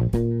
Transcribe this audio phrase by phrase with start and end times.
[0.00, 0.39] Bye.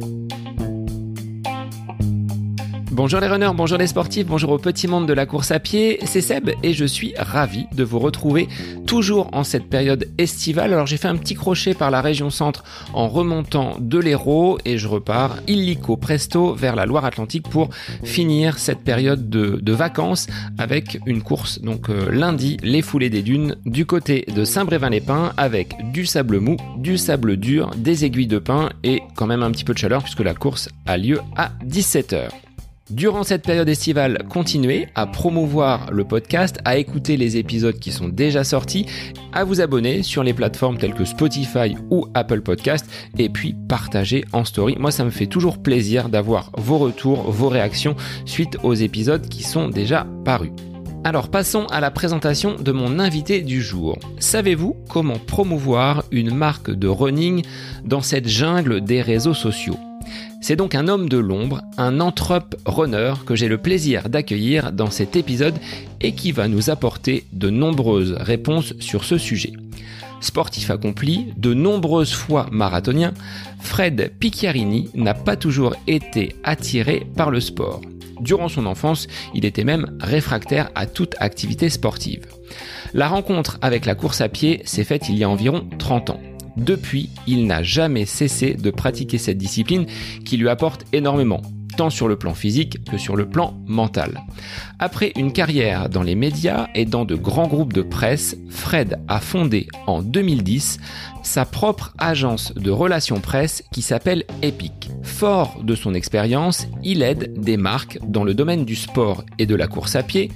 [2.92, 6.00] Bonjour les runners, bonjour les sportifs, bonjour au petit monde de la course à pied,
[6.06, 8.48] c'est Seb et je suis ravi de vous retrouver
[8.84, 10.72] toujours en cette période estivale.
[10.72, 14.76] Alors j'ai fait un petit crochet par la région centre en remontant de l'Hérault et
[14.76, 17.70] je repars illico presto vers la Loire-Atlantique pour
[18.02, 20.26] finir cette période de, vacances
[20.58, 25.76] avec une course donc euh, lundi les foulées des dunes du côté de Saint-Brévin-les-Pins avec
[25.92, 29.64] du sable mou, du sable dur, des aiguilles de pin et quand même un petit
[29.64, 32.30] peu de chaleur puisque la course a lieu à 17h.
[32.90, 38.08] Durant cette période estivale, continuez à promouvoir le podcast, à écouter les épisodes qui sont
[38.08, 38.86] déjà sortis,
[39.32, 42.84] à vous abonner sur les plateformes telles que Spotify ou Apple Podcast
[43.16, 44.74] et puis partager en story.
[44.80, 47.94] Moi, ça me fait toujours plaisir d'avoir vos retours, vos réactions
[48.24, 50.50] suite aux épisodes qui sont déjà parus.
[51.04, 53.98] Alors passons à la présentation de mon invité du jour.
[54.18, 57.42] Savez-vous comment promouvoir une marque de running
[57.84, 59.78] dans cette jungle des réseaux sociaux?
[60.40, 64.90] C'est donc un homme de l'ombre, un anthrope runner que j'ai le plaisir d'accueillir dans
[64.90, 65.58] cet épisode
[66.00, 69.52] et qui va nous apporter de nombreuses réponses sur ce sujet.
[70.20, 73.14] Sportif accompli, de nombreuses fois marathonien,
[73.60, 77.80] Fred Picchiarini n'a pas toujours été attiré par le sport.
[78.20, 82.26] Durant son enfance, il était même réfractaire à toute activité sportive.
[82.92, 86.20] La rencontre avec la course à pied s'est faite il y a environ 30 ans.
[86.60, 89.86] Depuis, il n'a jamais cessé de pratiquer cette discipline
[90.26, 91.40] qui lui apporte énormément,
[91.78, 94.20] tant sur le plan physique que sur le plan mental.
[94.78, 99.20] Après une carrière dans les médias et dans de grands groupes de presse, Fred a
[99.20, 100.80] fondé en 2010
[101.22, 104.90] sa propre agence de relations presse qui s'appelle Epic.
[105.02, 109.54] Fort de son expérience, il aide des marques dans le domaine du sport et de
[109.54, 110.30] la course à pied,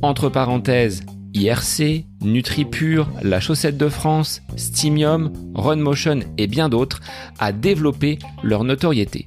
[0.00, 1.02] entre parenthèses
[1.34, 7.00] IRC, NutriPure, la Chaussette de France, Steamium, RunMotion et bien d'autres
[7.38, 9.26] à développer leur notoriété.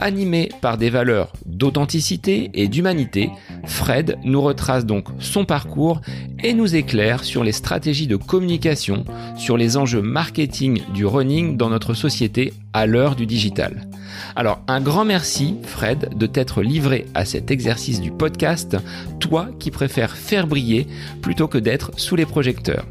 [0.00, 3.30] Animé par des valeurs d'authenticité et d'humanité,
[3.64, 6.00] Fred nous retrace donc son parcours
[6.42, 9.04] et nous éclaire sur les stratégies de communication,
[9.36, 13.88] sur les enjeux marketing du running dans notre société à l'heure du digital.
[14.34, 18.76] Alors un grand merci Fred de t'être livré à cet exercice du podcast,
[19.18, 20.86] toi qui préfères faire briller
[21.22, 22.86] plutôt que d'être sous les projecteurs.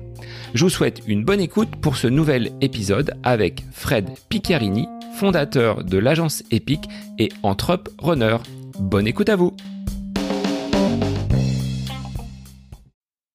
[0.55, 5.97] Je vous souhaite une bonne écoute pour ce nouvel épisode avec Fred Piccarini, fondateur de
[5.97, 8.43] l'agence Epic et entrepreneur.
[8.79, 9.55] Bonne écoute à vous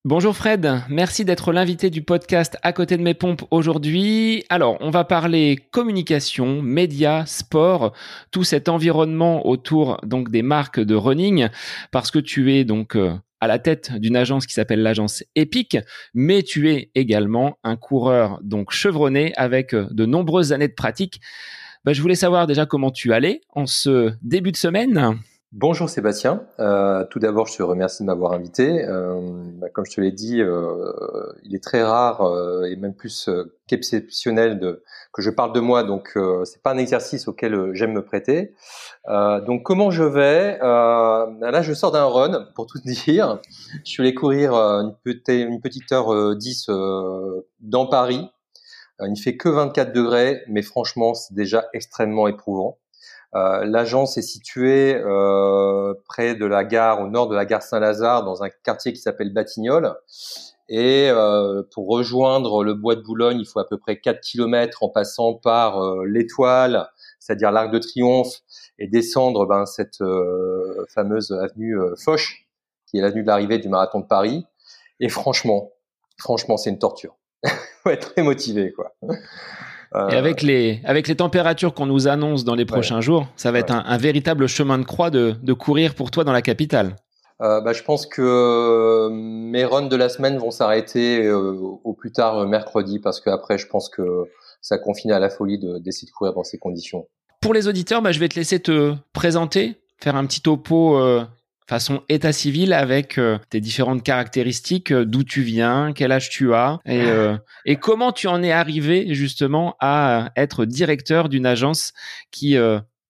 [0.05, 4.43] Bonjour Fred, merci d'être l'invité du podcast À côté de mes pompes aujourd'hui.
[4.49, 7.93] Alors, on va parler communication, médias, sport,
[8.31, 11.49] tout cet environnement autour donc des marques de running
[11.91, 15.77] parce que tu es donc euh, à la tête d'une agence qui s'appelle l'agence Epic,
[16.13, 21.21] mais tu es également un coureur donc chevronné avec euh, de nombreuses années de pratique.
[21.83, 25.17] Bah, je voulais savoir déjà comment tu allais en ce début de semaine.
[25.51, 26.45] Bonjour Sébastien.
[26.59, 28.85] Euh, tout d'abord, je te remercie de m'avoir invité.
[28.85, 29.19] Euh,
[29.55, 30.93] bah, comme je te l'ai dit, euh,
[31.43, 35.59] il est très rare euh, et même plus euh, qu'exceptionnel de que je parle de
[35.59, 35.81] moi.
[35.83, 38.53] Donc, c'est pas un exercice auquel j'aime me prêter.
[39.07, 40.59] donc, comment je vais?
[40.59, 43.39] Là, je sors d'un run pour tout dire.
[43.83, 46.69] Je suis allé courir une, petite, une petite heure 10
[47.59, 48.40] dans Paris euh,
[49.05, 52.77] il ne fait que 24 degrés, mais franchement, c'est déjà extrêmement éprouvant.
[53.33, 58.23] Euh, L'agence est située euh, près de la gare, au nord de la gare Saint-Lazare,
[58.23, 59.95] dans un quartier qui s'appelle Batignolles.
[60.73, 64.83] Et euh, pour rejoindre le bois de Boulogne, il faut à peu près 4 km
[64.83, 66.89] en passant par euh, l'Étoile,
[67.19, 68.37] c'est-à-dire l'Arc de Triomphe,
[68.79, 72.47] et descendre ben, cette euh, fameuse avenue Foch,
[72.87, 74.45] qui est l'avenue de l'arrivée du marathon de Paris.
[75.01, 75.71] Et franchement,
[76.17, 77.17] franchement, c'est une torture.
[77.83, 78.93] faut être très motivé, quoi.
[80.09, 83.59] Et avec les, avec les températures qu'on nous annonce dans les prochains jours, ça va
[83.59, 86.95] être un, véritable chemin de croix de, de, courir pour toi dans la capitale.
[87.41, 91.93] Euh, bah, je pense que euh, mes runs de la semaine vont s'arrêter euh, au
[91.93, 94.25] plus tard euh, mercredi parce qu'après, je pense que
[94.61, 97.07] ça confine à la folie d'essayer de, courir dans ces conditions.
[97.41, 100.99] Pour les auditeurs, bah, je vais te laisser te présenter, faire un petit topo
[101.67, 106.53] façon état civil avec euh, tes différentes caractéristiques, euh, d'où tu viens, quel âge tu
[106.53, 111.93] as et, euh, et comment tu en es arrivé justement à être directeur d'une agence
[112.31, 112.57] qui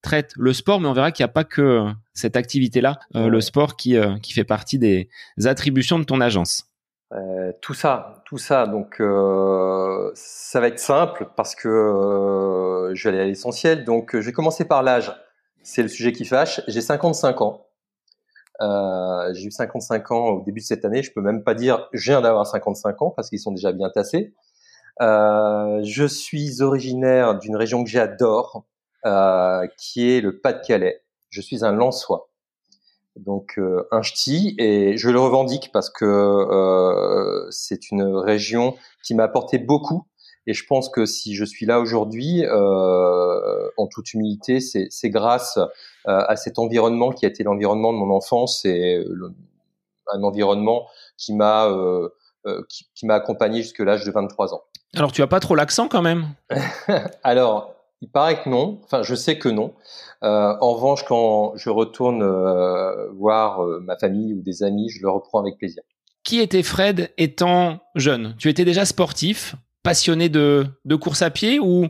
[0.01, 3.75] traite le sport, mais on verra qu'il n'y a pas que cette activité-là, le sport
[3.75, 5.09] qui, qui fait partie des
[5.45, 6.65] attributions de ton agence.
[7.61, 8.65] tout ça, tout ça.
[8.67, 9.01] Donc,
[10.15, 13.85] ça va être simple parce que je vais aller à l'essentiel.
[13.85, 15.11] Donc, je vais commencer par l'âge.
[15.63, 16.61] C'est le sujet qui fâche.
[16.67, 17.67] J'ai 55 ans.
[18.61, 21.03] Euh, j'ai eu 55 ans au début de cette année.
[21.03, 23.89] Je peux même pas dire je viens d'avoir 55 ans parce qu'ils sont déjà bien
[23.89, 24.33] tassés.
[25.01, 28.65] Euh, je suis originaire d'une région que j'adore,
[29.77, 31.01] qui est le Pas-de-Calais.
[31.29, 32.31] Je suis un Lensois
[33.17, 33.59] donc
[33.91, 39.57] un ch'ti et je le revendique parce que euh, c'est une région qui m'a apporté
[39.57, 40.05] beaucoup
[40.47, 45.57] et je pense que si je suis là aujourd'hui, euh, en toute humilité, c'est grâce
[45.57, 45.65] euh,
[46.05, 49.05] à cet environnement qui a été l'environnement de mon enfance et
[50.13, 52.09] un environnement qui m'a euh,
[52.47, 54.63] euh, qui, qui m'a accompagné jusque l'âge de 23 ans.
[54.95, 56.29] Alors tu as pas trop l'accent quand même?
[57.23, 58.79] Alors il paraît que non.
[58.83, 59.73] Enfin, je sais que non.
[60.23, 65.01] Euh, en revanche, quand je retourne euh, voir euh, ma famille ou des amis, je
[65.01, 65.83] le reprends avec plaisir.
[66.23, 68.35] Qui était Fred étant jeune?
[68.37, 71.87] Tu étais déjà sportif, passionné de, de course à pied ou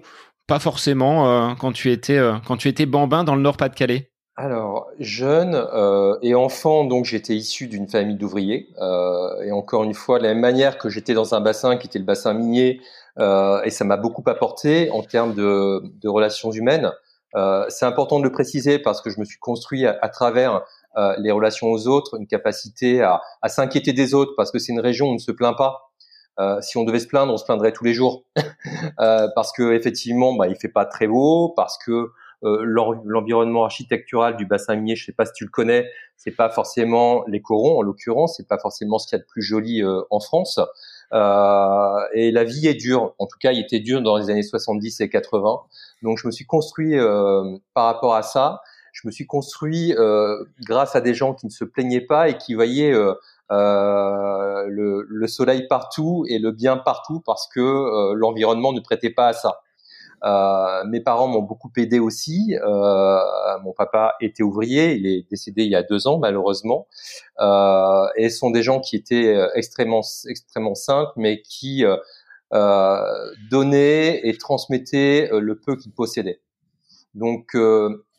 [0.47, 4.11] pas forcément quand tu étais quand tu étais bambin dans le Nord-Pas-de-Calais?
[4.37, 8.69] Alors, jeune euh, et enfant, donc j'étais issu d'une famille d'ouvriers.
[8.81, 11.87] Euh, et encore une fois, de la même manière que j'étais dans un bassin qui
[11.87, 12.81] était le bassin minier,
[13.19, 16.91] euh, et ça m'a beaucoup apporté en termes de, de relations humaines.
[17.35, 20.63] Euh, c'est important de le préciser parce que je me suis construit à, travers
[20.97, 24.71] euh, les relations aux autres, une capacité à, à s'inquiéter des autres parce que c'est
[24.71, 25.90] une région où on ne se plaint pas.
[26.39, 28.23] Euh, si on devait se plaindre, on se plaindrait tous les jours
[28.99, 32.11] euh, parce que effectivement, bah, il fait pas très beau, parce que
[32.43, 35.87] euh, l'environnement architectural du bassin minier, je sais pas si tu le connais,
[36.17, 39.27] c'est pas forcément les corons en l'occurrence, c'est pas forcément ce qu'il y a de
[39.27, 40.59] plus joli euh, en France.
[41.13, 43.13] Euh, et la vie est dure.
[43.19, 45.59] En tout cas, il était dur dans les années 70 et 80.
[46.01, 46.97] Donc, je me suis construit
[47.73, 48.61] par rapport à ça.
[48.91, 49.93] Je me suis construit
[50.61, 52.95] grâce à des gens qui ne se plaignaient pas et qui voyaient
[53.51, 59.27] euh, le, le, soleil partout et le bien partout parce que l'environnement ne prêtait pas
[59.27, 59.61] à ça.
[60.23, 62.55] Euh, mes parents m'ont beaucoup aidé aussi.
[62.61, 63.19] Euh,
[63.63, 66.87] mon papa était ouvrier, il est décédé il y a deux ans malheureusement,
[67.39, 71.97] euh, et sont des gens qui étaient euh, extrêmement extrêmement simples, mais qui euh,
[72.53, 76.41] euh donnaient et transmettaient le peu qu'ils possédaient.
[77.15, 77.55] Donc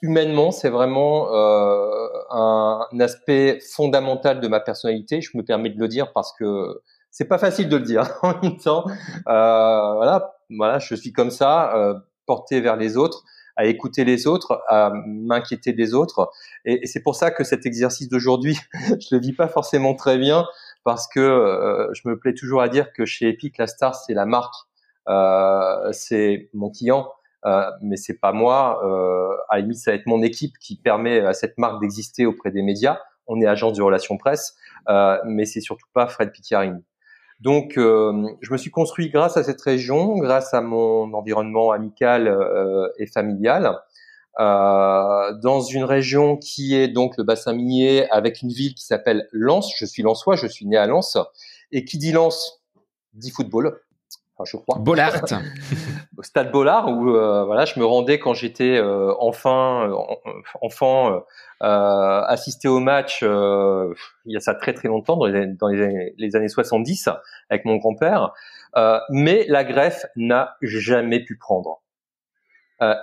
[0.02, 5.20] humainement, c'est vraiment un, un, aspect fondamental de ma personnalité.
[5.20, 8.34] Je me permets de le dire parce que c'est pas facile de le dire en
[8.42, 8.84] même temps.
[9.26, 11.94] voilà, voilà, je suis comme ça, euh,
[12.26, 13.24] porté vers les autres,
[13.56, 16.30] à écouter les autres, à m'inquiéter des autres.
[16.64, 20.46] Et, c'est pour ça que cet exercice d'aujourd'hui, je le vis pas forcément très bien
[20.84, 24.14] parce que euh, je me plais toujours à dire que chez Epic, la star c'est
[24.14, 24.54] la marque,
[25.08, 27.08] euh, c'est mon client.
[27.44, 28.80] Euh, mais c'est pas moi.
[28.84, 32.26] Euh, à la limite, ça va être mon équipe qui permet à cette marque d'exister
[32.26, 32.98] auprès des médias.
[33.26, 34.54] On est agence de relations presse,
[34.88, 36.82] euh, mais c'est surtout pas Fred Picciarini.
[37.40, 42.28] Donc, euh, je me suis construit grâce à cette région, grâce à mon environnement amical
[42.28, 43.80] euh, et familial,
[44.38, 49.28] euh, dans une région qui est donc le bassin minier, avec une ville qui s'appelle
[49.32, 49.72] Lens.
[49.76, 51.18] Je suis lensois, je suis né à Lens,
[51.72, 52.62] et qui dit Lens
[53.12, 53.76] dit football
[54.44, 54.78] je crois.
[54.78, 55.24] Bollard.
[56.20, 59.96] stade Bollard où euh, voilà, je me rendais quand j'étais euh, enfin euh,
[60.60, 61.24] enfant
[61.60, 66.14] assister au match il y a ça très très longtemps dans les, dans les, années,
[66.18, 67.08] les années 70
[67.50, 68.32] avec mon grand-père
[69.10, 71.82] mais la greffe n'a jamais pu prendre.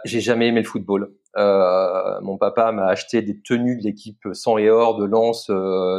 [0.04, 1.14] j'ai jamais aimé le football.
[1.36, 5.50] mon papa m'a acheté des tenues de l'équipe sang et or de Lens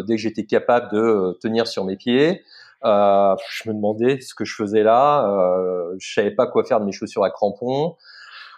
[0.07, 2.43] dès que j'étais capable de tenir sur mes pieds.
[2.85, 5.29] Euh, je me demandais ce que je faisais là.
[5.29, 7.97] Euh, je savais pas quoi faire de mes chaussures à crampons.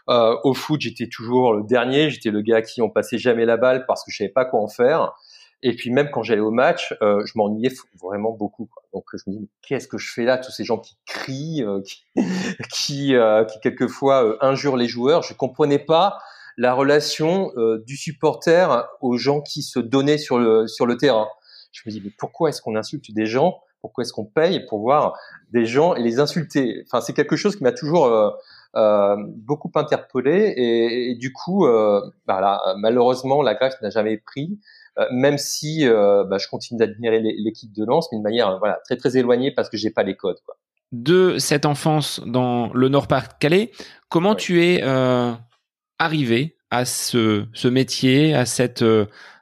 [0.08, 2.10] Euh, au foot, j'étais toujours le dernier.
[2.10, 4.44] J'étais le gars à qui on passait jamais la balle parce que je savais pas
[4.44, 5.14] quoi en faire.
[5.64, 8.68] Et puis même quand j'allais au match, euh, je m'ennuyais vraiment beaucoup.
[8.92, 10.38] Donc je me dis qu'est-ce que je fais là?
[10.38, 12.04] Tous ces gens qui crient, euh, qui,
[12.72, 15.22] qui, euh, qui, quelquefois injurent les joueurs.
[15.22, 16.18] Je comprenais pas
[16.58, 17.50] la relation
[17.86, 21.28] du supporter aux gens qui se donnaient sur le sur le terrain.
[21.70, 24.78] Je me dis mais pourquoi est-ce qu'on insulte des gens pourquoi est-ce qu'on paye pour
[24.78, 25.18] voir
[25.52, 26.84] des gens et les insulter?
[26.86, 28.30] Enfin, c'est quelque chose qui m'a toujours euh,
[28.76, 34.58] euh, beaucoup interpellé et, du coup, euh, bah malheureusement, la grève n'a jamais pris.
[35.10, 39.16] même si bah, je continue d'admirer l'équipe de Lens, mais d'une manière voilà très très
[39.16, 40.40] éloignée parce que j'ai pas les codes.
[40.46, 40.56] Quoi.
[40.92, 43.72] De cette enfance dans le Nord-Pas-de-Calais,
[44.08, 44.82] comment tu es
[45.98, 48.84] arrivé à ce, ce métier, à cette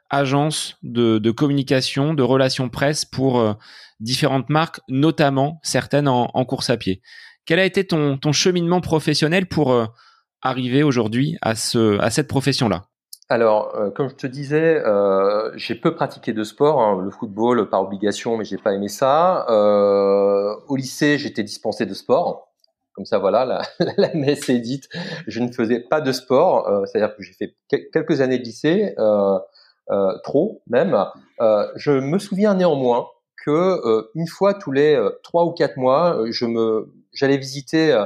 [0.09, 3.55] agence de, de, communication, de relations presse pour
[4.01, 7.01] différentes marques, notamment certaines en, course à pied.
[7.45, 9.85] Quel a été ton, cheminement professionnel pour euh,
[10.41, 12.83] arriver aujourd'hui à cette profession-là?
[13.31, 17.69] Alors, euh, comme je te disais, euh, j'ai peu pratiqué de sport, hein, le football
[17.69, 19.45] par obligation, mais j'ai pas aimé ça.
[19.47, 22.51] au lycée, j'étais dispensé de sport,
[22.93, 23.61] comme ça, voilà, la,
[23.97, 24.89] la, messe est dite.
[25.27, 28.95] Je ne faisais pas de sport, c'est-à-dire que j'ai fait quelques années de lycée,
[30.25, 30.97] trop même.
[31.39, 33.07] je me souviens néanmoins
[33.43, 37.37] que euh, une fois tous les euh, trois ou quatre mois, euh, je me, j'allais
[37.37, 37.97] visiter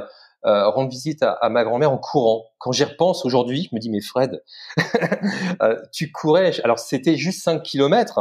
[0.44, 2.44] rendre visite à, ma grand-mère en courant.
[2.58, 4.44] Quand j'y repense aujourd'hui, je me dis mais Fred,
[5.92, 6.52] tu courais.
[6.62, 8.20] Alors c'était juste 5 kilomètres.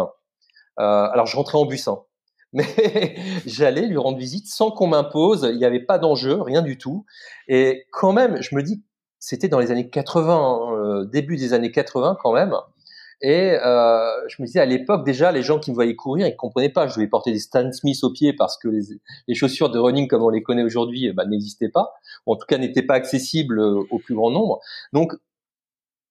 [0.78, 2.00] Alors je rentrais en bus, hein.
[2.54, 5.48] mais j'allais lui rendre visite sans qu'on m'impose.
[5.52, 7.06] Il n'y avait pas d'enjeu, rien du tout.
[7.48, 8.84] Et quand même, je me dis,
[9.20, 12.56] c'était dans les années 80, hein, début des années 80 quand même.
[13.22, 16.36] Et euh, je me disais à l'époque déjà, les gens qui me voyaient courir, ils
[16.36, 16.88] comprenaient pas.
[16.88, 20.24] Je devais porter des Stan Smith aux pieds parce que les, chaussures de running comme
[20.24, 21.94] on les connaît aujourd'hui, bah, n'existaient pas,
[22.26, 24.60] ou en tout cas n'étaient pas accessibles euh, au plus grand nombre.
[24.94, 25.14] Donc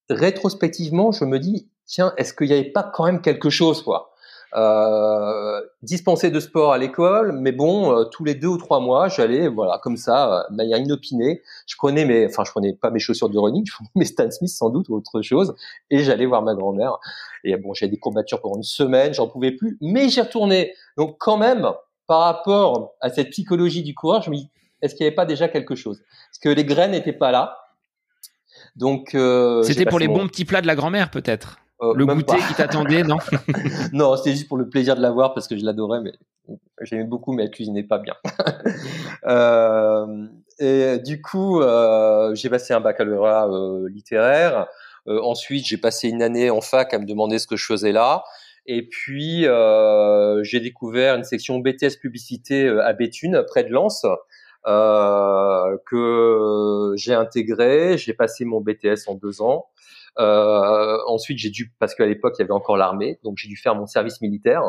[0.08, 4.13] rétrospectivement, je me dis tiens, est-ce qu'il n'y avait pas quand même quelque chose quoi?
[4.56, 9.08] Euh, dispensé de sport à l'école, mais bon, euh, tous les deux ou trois mois,
[9.08, 11.42] j'allais, voilà, comme ça, euh, de manière inopinée.
[11.66, 14.30] Je prenais mes, enfin, je prenais pas mes chaussures de running, je prenais mes Stan
[14.30, 15.54] Smith sans doute ou autre chose,
[15.90, 16.98] et j'allais voir ma grand-mère.
[17.42, 20.72] Et bon, j'avais des courbatures pendant une semaine, j'en pouvais plus, mais j'y retournais.
[20.96, 21.68] Donc, quand même,
[22.06, 24.50] par rapport à cette psychologie du coureur, je me dis,
[24.82, 26.02] est-ce qu'il n'y avait pas déjà quelque chose?
[26.30, 27.58] Parce que les graines n'étaient pas là?
[28.76, 31.58] Donc, euh, c'était pour les bons petits plats de la grand-mère, peut-être.
[31.82, 33.18] Euh, le goûter qui t'attendait, non
[33.92, 36.12] Non, c'était juste pour le plaisir de la voir parce que je l'adorais, mais
[36.82, 38.14] j'aimais beaucoup, mais elle cuisinait pas bien.
[39.26, 40.26] euh,
[40.60, 44.68] et du coup, euh, j'ai passé un baccalauréat euh, littéraire.
[45.08, 47.92] Euh, ensuite, j'ai passé une année en fac à me demander ce que je faisais
[47.92, 48.24] là.
[48.66, 49.46] Et puis,
[50.42, 54.06] j'ai découvert une section BTS publicité à Béthune, près de Lens.
[54.66, 57.98] Euh, que j'ai intégré.
[57.98, 59.66] J'ai passé mon BTS en deux ans.
[60.18, 63.56] Euh, ensuite, j'ai dû, parce qu'à l'époque, il y avait encore l'armée, donc j'ai dû
[63.56, 64.62] faire mon service militaire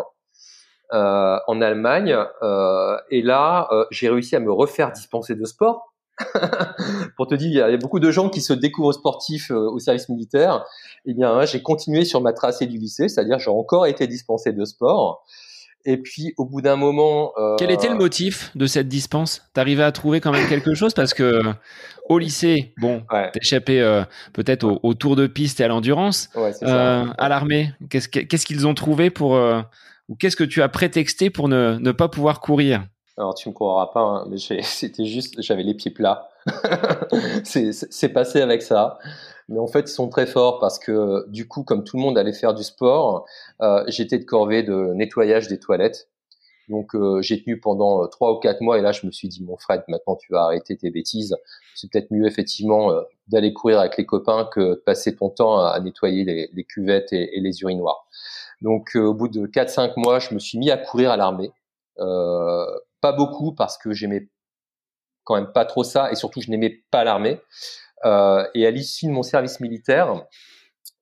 [0.93, 2.15] euh, en Allemagne.
[2.43, 5.93] Euh, et là, euh, j'ai réussi à me refaire dispenser de sport.
[7.17, 9.79] Pour te dire, il y a beaucoup de gens qui se découvrent sportifs euh, au
[9.79, 10.65] service militaire.
[11.05, 14.63] Eh bien, j'ai continué sur ma tracée du lycée, c'est-à-dire j'ai encore été dispensé de
[14.63, 15.25] sport.
[15.85, 17.55] Et puis au bout d'un moment, euh...
[17.57, 19.43] quel était le motif de cette dispense?
[19.53, 21.41] T'arrivais à trouver quand même quelque chose parce que
[22.09, 23.31] au lycée, bon, ouais.
[23.31, 26.29] t'échappais euh, peut-être au, au, tour de piste et à l'endurance.
[26.35, 29.61] Ouais, euh, à l'armée, qu'est-ce qu'ils ont trouvé pour euh,
[30.09, 32.83] ou qu'est-ce que tu as prétexté pour ne, ne pas pouvoir courir?
[33.17, 36.29] Alors tu me croiras pas, hein, mais c'était juste, j'avais les pieds plats.
[37.43, 38.99] c'est passé avec ça.
[39.47, 42.17] Mais en fait, ils sont très forts parce que du coup, comme tout le monde
[42.17, 43.25] allait faire du sport,
[43.61, 46.09] euh, j'étais de corvée de nettoyage des toilettes.
[46.67, 49.27] Donc euh, j'ai tenu pendant euh, trois ou quatre mois et là je me suis
[49.27, 51.37] dit mon Fred maintenant tu vas arrêter tes bêtises.
[51.75, 52.91] C'est peut-être mieux effectivement
[53.27, 57.39] d'aller courir avec les copains que de passer ton temps à, nettoyer les, cuvettes et,
[57.39, 58.07] les urinoirs.
[58.63, 61.51] Donc au bout de quatre cinq mois je me suis mis à courir à l'armée.
[61.97, 64.27] Pas beaucoup parce que j'aimais
[65.23, 67.39] quand même pas trop ça et surtout je n'aimais pas l'armée
[68.05, 70.25] et à l'issue de mon service militaire,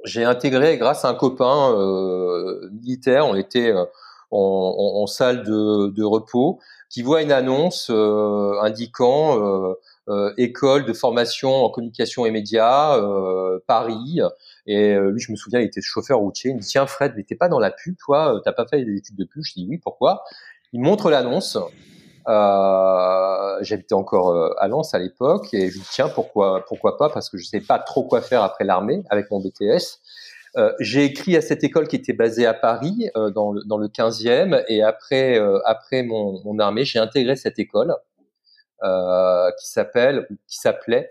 [0.03, 3.86] j'ai intégré, grâce à un copain euh, militaire, on était euh,
[4.31, 9.74] en, salle de, repos, qui voit une annonce euh, indiquant euh,
[10.10, 13.00] euh, école de formation en communication et médias,
[13.67, 14.19] Paris.
[14.65, 16.51] Et lui, je me souviens, il était chauffeur routier.
[16.51, 18.41] Il me dit tiens Fred, mais t'es pas dans la pub, toi?
[18.43, 19.43] T'as pas fait des études de pub?
[19.43, 20.24] Je dis oui, pourquoi?
[20.74, 21.57] Il montre l'annonce.
[22.27, 26.97] Euh, J'habitais encore euh, à Lens à l'époque et je me dis tiens pourquoi pourquoi
[26.97, 29.99] pas parce que je sais pas trop quoi faire après l'armée avec mon BTS.
[30.55, 33.87] Euh, j'ai écrit à cette école qui était basée à Paris dans, le, dans le
[33.87, 37.95] 15e et après après mon, mon armée j'ai intégré cette école
[38.81, 41.09] qui s'appelle qui s'appelait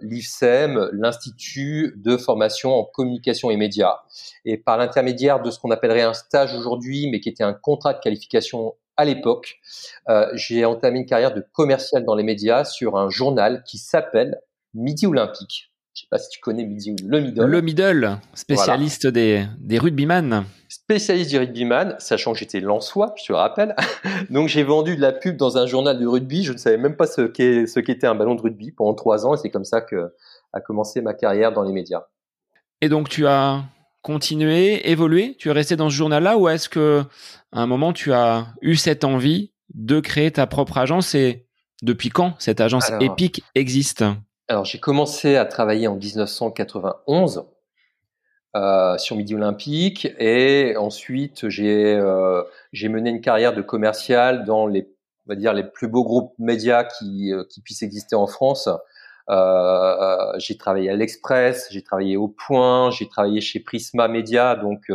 [0.00, 3.98] l'IFSEM, l'Institut de formation en communication et médias.
[4.46, 7.92] Et par l'intermédiaire de ce qu'on appellerait un stage aujourd'hui, mais qui était un contrat
[7.92, 9.60] de qualification à l'époque,
[10.08, 14.40] euh, j'ai entamé une carrière de commercial dans les médias sur un journal qui s'appelle
[14.74, 15.70] Midi Olympique.
[15.94, 17.44] Je sais pas si tu connais Midi le Middle.
[17.44, 20.44] Le Middle, spécialiste des, des rugbyman.
[20.68, 23.74] Spécialiste du rugbyman, sachant que j'étais lançois, je te rappelle.
[24.30, 26.42] Donc j'ai vendu de la pub dans un journal de rugby.
[26.42, 29.26] Je ne savais même pas ce qu'est ce qu'était un ballon de rugby pendant trois
[29.26, 30.12] ans et c'est comme ça que
[30.52, 32.06] a commencé ma carrière dans les médias.
[32.80, 33.62] Et donc tu as
[34.02, 37.04] continué, évolué Tu es resté dans ce journal-là ou est-ce que
[37.52, 41.46] à un moment tu as eu cette envie de créer ta propre agence et
[41.82, 44.04] depuis quand cette agence alors, Epic existe?
[44.48, 47.44] Alors j'ai commencé à travailler en 1991
[48.56, 54.66] euh, sur Midi Olympique et ensuite j'ai euh, j'ai mené une carrière de commercial dans
[54.66, 54.88] les
[55.26, 58.68] on va dire les plus beaux groupes médias qui euh, qui puissent exister en France
[59.30, 64.90] euh, j'ai travaillé à l'Express, j'ai travaillé au Point, j'ai travaillé chez Prisma Media, donc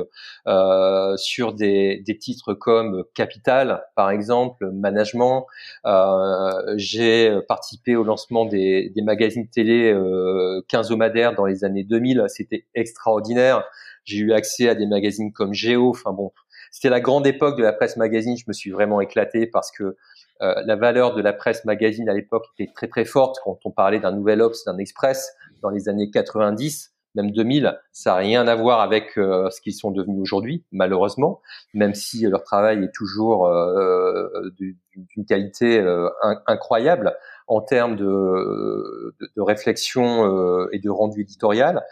[0.47, 5.45] euh, sur des, des, titres comme Capital, par exemple, Management.
[5.85, 12.25] Euh, j'ai participé au lancement des, des magazines télé euh, quinzomadaires dans les années 2000.
[12.27, 13.63] C'était extraordinaire.
[14.05, 15.89] J'ai eu accès à des magazines comme Géo.
[15.89, 16.31] Enfin bon,
[16.71, 18.35] c'était la grande époque de la presse magazine.
[18.35, 19.95] Je me suis vraiment éclaté parce que
[20.39, 23.99] la valeur de la presse magazine à l'époque était très très forte quand on parlait
[23.99, 28.55] d'un Nouvel Obs, d'un Express dans les années 90 même 2000, ça n'a rien à
[28.55, 31.41] voir avec euh, ce qu'ils sont devenus aujourd'hui, malheureusement,
[31.73, 36.09] même si leur travail est toujours euh, d'une qualité euh,
[36.47, 37.15] incroyable
[37.47, 41.83] en termes de, de, de réflexion et de rendu éditorial.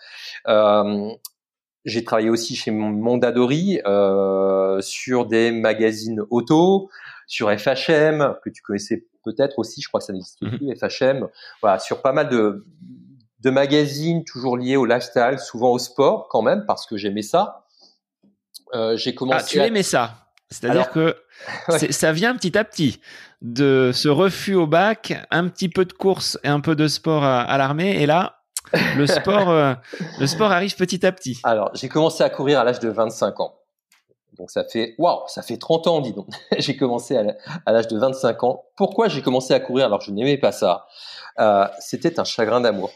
[1.84, 3.80] j'ai travaillé aussi chez Mondadori
[4.80, 6.90] sur des magazines auto,
[7.32, 11.30] sur FHM que tu connaissais peut-être aussi, je crois que ça n'existe mmh plus, FHM,
[11.62, 12.66] voilà, sur pas mal de
[13.40, 17.66] de magazines toujours liés au lifestyle, souvent au sport quand même, parce que j'aimais ça.
[18.74, 19.40] Euh, j'ai commencé.
[19.40, 20.14] Ah, tu aimais ça
[20.50, 21.16] C'est-à-dire que
[21.90, 23.00] ça vient petit à petit
[23.42, 27.24] de ce refus au bac, un petit peu de course et un peu de sport
[27.24, 28.42] à, l'armée, et là,
[28.96, 29.74] le sport, euh,
[30.20, 31.40] le sport arrive petit à petit.
[31.44, 33.61] Alors, j'ai commencé à courir à l'âge de 25 ans.
[34.38, 36.28] Donc ça fait waouh, ça fait 30 ans, dis donc.
[36.58, 37.18] j'ai commencé
[37.66, 38.64] à l'âge de 25 ans.
[38.78, 40.86] Pourquoi j'ai commencé à courir alors je n'aimais pas ça?
[41.40, 42.92] Euh, C'était un chagrin d'amour.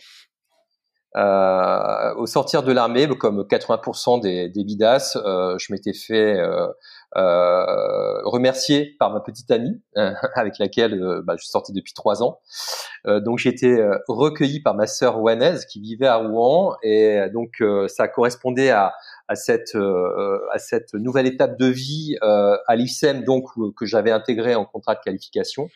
[1.16, 6.68] Euh, au sortir de l'armée, comme 80% des, des bidas, euh, je m'étais fait euh,
[7.16, 9.82] euh, remercier par ma petite amie
[10.36, 12.40] avec laquelle bah, je sortais depuis trois ans.
[13.06, 18.72] donc été recueilli par ma sœur rouennaise qui vivait à Rouen et donc ça correspondait
[18.72, 18.94] à,
[19.28, 24.66] à cette à cette nouvelle étape de vie à l'IFSEM donc que j'avais intégré en
[24.66, 25.70] contrat de qualification.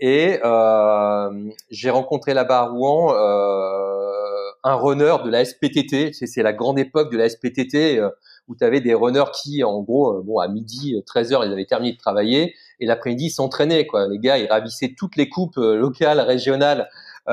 [0.00, 6.12] Et euh, j'ai rencontré là-bas à Rouen euh, un runner de la SPTT.
[6.12, 8.10] C'est la grande époque de la SPTT euh,
[8.48, 11.52] où tu avais des runners qui, en gros, euh, bon, à midi, 13 heures, ils
[11.52, 13.86] avaient terminé de travailler et l'après-midi, ils s'entraînaient.
[13.86, 14.08] Quoi.
[14.08, 16.90] Les gars, ils ravissaient toutes les coupes locales, régionales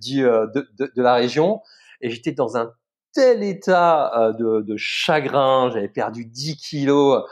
[0.00, 1.60] du, de, de, de, la région.
[2.00, 2.72] Et j'étais dans un
[3.12, 5.70] tel état de, de chagrin.
[5.72, 7.22] J'avais perdu 10 kilos.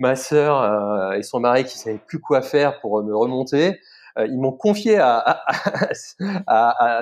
[0.00, 3.80] Ma sœur et son mari qui savaient plus quoi faire pour me remonter.
[4.18, 5.42] Euh, ils m'ont confié à,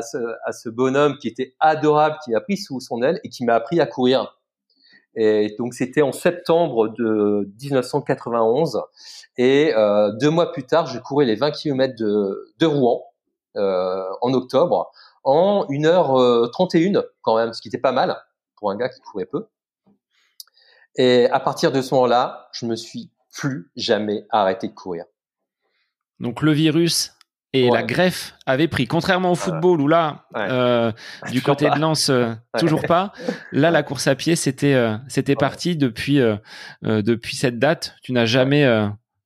[0.03, 3.81] ce, bonhomme qui était adorable, qui m'a pris sous son aile et qui m'a appris
[3.81, 4.39] à courir.
[5.15, 8.83] Et donc c'était en septembre de 1991
[9.39, 13.03] et euh, deux mois plus tard, je courais les 20 km de, Rouen
[13.57, 14.93] euh, en octobre
[15.27, 18.17] en 1h31 quand même, ce qui était pas mal
[18.55, 19.49] pour un gars qui courait peu.
[20.97, 25.05] Et à partir de ce moment-là, je me suis plus jamais arrêté de courir.
[26.21, 27.13] Donc le virus
[27.53, 28.87] et la greffe avaient pris.
[28.87, 30.93] Contrairement au football où là, euh,
[31.31, 33.13] du côté de Lens, euh, toujours pas.
[33.53, 36.21] Là, la course à pied, c'était euh, c'était parti depuis
[36.83, 37.97] depuis cette date.
[38.03, 38.67] Tu n'as jamais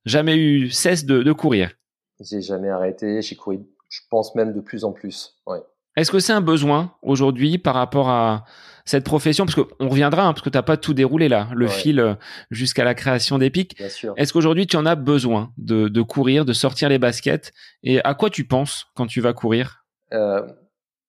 [0.05, 1.71] jamais eu cesse de, de courir.
[2.19, 3.21] J'ai jamais arrêté.
[3.21, 3.59] J'ai couru,
[3.89, 5.37] je pense même de plus en plus.
[5.45, 5.61] Ouais.
[5.95, 8.45] Est-ce que c'est un besoin aujourd'hui par rapport à
[8.85, 9.45] cette profession?
[9.45, 12.15] Parce qu'on reviendra, hein, parce que tu n'as pas tout déroulé là, le fil euh,
[12.49, 13.79] jusqu'à la création d'Epic.
[13.79, 17.51] Est-ce qu'aujourd'hui tu en as besoin de, de, courir, de sortir les baskets?
[17.83, 19.83] Et à quoi tu penses quand tu vas courir?
[20.13, 20.41] Euh,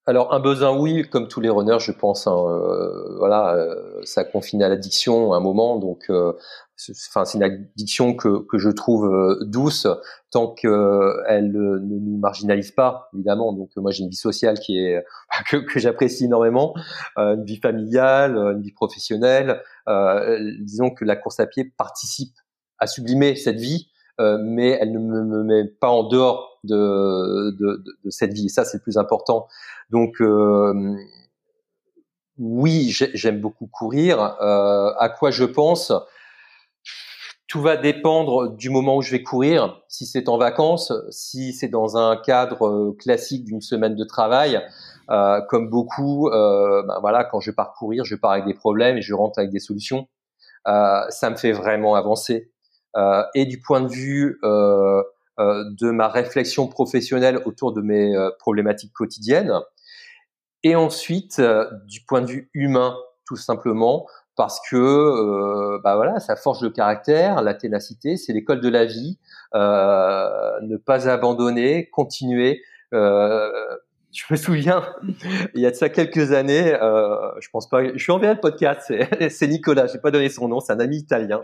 [0.04, 2.26] alors un besoin oui, comme tous les runners, je pense.
[2.26, 6.32] Hein, euh, voilà, euh, ça confine à l'addiction à un moment, donc euh,
[7.08, 9.86] enfin c'est une addiction que, que je trouve douce
[10.30, 15.04] tant qu'elle ne nous marginalise pas évidemment donc moi j'ai une vie sociale qui est
[15.50, 16.74] que, que j'apprécie énormément
[17.16, 19.62] une vie familiale une vie professionnelle
[20.60, 22.34] disons que la course à pied participe
[22.78, 23.88] à sublimer cette vie
[24.20, 28.50] euh, mais elle ne me, met pas en dehors de, de, de, cette vie.
[28.50, 29.48] Ça, c'est le plus important.
[29.90, 30.94] Donc, euh,
[32.38, 34.20] oui, j'aime beaucoup courir.
[34.20, 35.92] Euh, à quoi je pense?
[37.52, 39.82] Tout va dépendre du moment où je vais courir.
[39.86, 44.58] Si c'est en vacances, si c'est dans un cadre classique d'une semaine de travail,
[45.10, 48.96] euh, comme beaucoup, euh, ben voilà, quand je pars courir, je pars avec des problèmes
[48.96, 50.08] et je rentre avec des solutions.
[50.66, 52.50] Euh, ça me fait vraiment avancer.
[52.96, 55.02] Euh, et du point de vue euh,
[55.38, 59.52] euh, de ma réflexion professionnelle autour de mes problématiques quotidiennes.
[60.62, 61.38] Et ensuite,
[61.86, 64.06] du point de vue humain, tout simplement,
[64.42, 68.84] parce que euh, bah voilà, ça forge le caractère, la ténacité, c'est l'école de la
[68.84, 69.18] vie.
[69.54, 72.60] Euh, ne pas abandonner, continuer.
[72.92, 73.48] Euh,
[74.10, 74.82] je me souviens,
[75.54, 78.40] il y a de ça quelques années, euh, je pense pas, je suis envoyé le
[78.40, 78.92] podcast,
[79.30, 81.42] c'est Nicolas, j'ai pas donné son nom, c'est un ami italien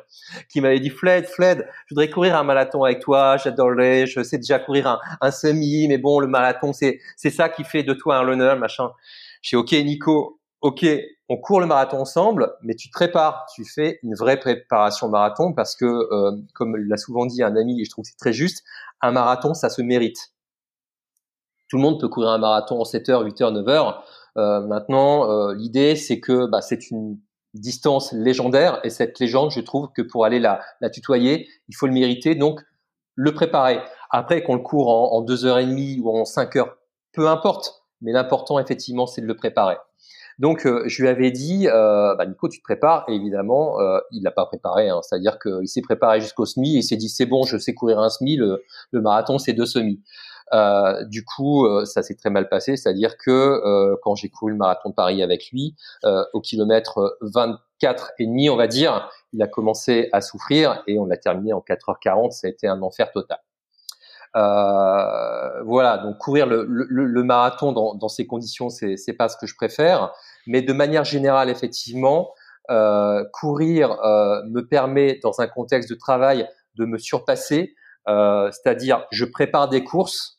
[0.50, 4.38] qui m'avait dit Fled, Fled, je voudrais courir un marathon avec toi, j'adorerais, je sais
[4.38, 8.16] déjà courir un, semi, mais bon, le marathon, c'est c'est ça qui fait de toi
[8.16, 8.90] un runner, machin.
[9.42, 10.84] Dis ok Nico, ok,
[11.28, 15.52] on court le marathon ensemble, mais tu te prépares, tu fais une vraie préparation marathon
[15.52, 18.32] parce que, euh, comme l'a souvent dit un ami, et je trouve que c'est très
[18.32, 18.64] juste,
[19.02, 20.32] un marathon, ça se mérite
[21.68, 24.04] tout le monde peut courir un marathon en 7 heures, 8 heures, 9 heures.
[24.36, 27.18] Euh, maintenant, euh, l'idée, c'est que bah, c'est une
[27.54, 30.60] distance légendaire et cette légende, je trouve que pour aller la,
[30.92, 32.60] tutoyer, il faut le mériter, donc
[33.14, 33.80] le préparer.
[34.10, 36.76] Après, qu'on le court en, en deux heures et demie ou en cinq heures,
[37.12, 37.82] peu importe.
[38.00, 39.76] Mais l'important, effectivement, c'est de le préparer.
[40.38, 43.04] Donc, euh, je lui avais dit, euh, bah, Nico, tu te prépares.
[43.08, 44.88] Et évidemment, euh, il l'a pas préparé.
[44.88, 45.00] Hein.
[45.02, 47.98] C'est-à-dire qu'il s'est préparé jusqu'au semi et il s'est dit, c'est bon, je sais courir
[47.98, 48.36] un semi.
[48.36, 50.00] Le, marathon, c'est deux semis.
[50.54, 52.76] Euh, du coup, euh, ça s'est très mal passé.
[52.76, 55.74] C'est-à-dire que quand j'ai couru le marathon de Paris avec lui,
[56.32, 61.06] au kilomètre 24 et demi, on va dire, il a commencé à souffrir et on
[61.06, 62.30] l'a terminé en 4h40.
[62.30, 63.38] Ça a été un enfer total.
[64.34, 69.56] Voilà, donc courir le, marathon dans, dans, ces conditions, c'est c'est pas ce que je
[69.56, 70.12] préfère,
[70.48, 72.32] mais de manière générale, effectivement,
[72.70, 77.74] euh, courir euh, me permet dans un contexte de travail de me surpasser,
[78.08, 80.36] euh, c'est-à-dire je prépare des courses,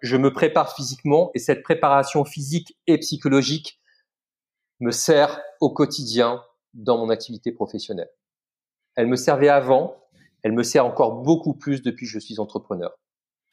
[0.00, 3.78] je me prépare physiquement et cette préparation physique et psychologique
[4.80, 8.08] me sert au quotidien dans mon activité professionnelle.
[8.96, 9.94] Elle me servait avant,
[10.42, 12.96] elle me sert encore beaucoup plus depuis que je suis entrepreneur.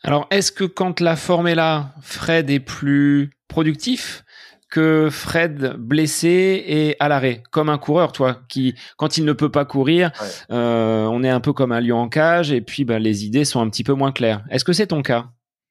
[0.04, 4.25] Alors, est-ce que quand la forme est là, Fred est plus productif?
[4.70, 9.52] Que Fred blessé et à l'arrêt, comme un coureur, toi, qui quand il ne peut
[9.52, 10.12] pas courir,
[10.52, 13.46] euh, on est un peu comme un lion en cage, et puis ben, les idées
[13.46, 14.44] sont un petit peu moins claires.
[14.50, 15.26] Est-ce que c'est ton cas?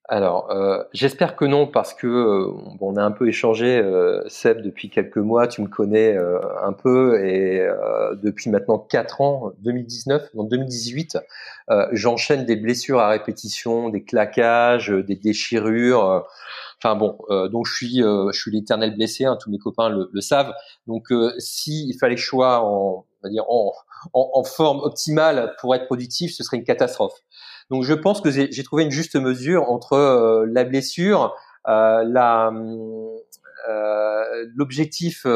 [0.06, 4.60] Alors, euh, j'espère que non, parce que euh, on a un peu échangé, euh, Seb,
[4.60, 5.48] depuis quelques mois.
[5.48, 11.18] Tu me connais euh, un peu, et euh, depuis maintenant 4 ans, 2019, en 2018,
[11.92, 16.26] j'enchaîne des blessures à répétition, des claquages, des déchirures.
[16.82, 17.18] Enfin bon,
[17.50, 19.24] donc je suis, je suis l'éternel blessé.
[19.24, 20.52] Hein, tous mes copains le, le savent.
[20.86, 23.72] Donc, si il fallait choix en, on va dire en,
[24.12, 27.18] en, en forme optimale pour être productif, ce serait une catastrophe.
[27.70, 31.34] Donc je pense que j'ai trouvé une juste mesure entre euh, la blessure,
[31.66, 32.52] euh, la
[33.70, 35.26] euh, l'objectif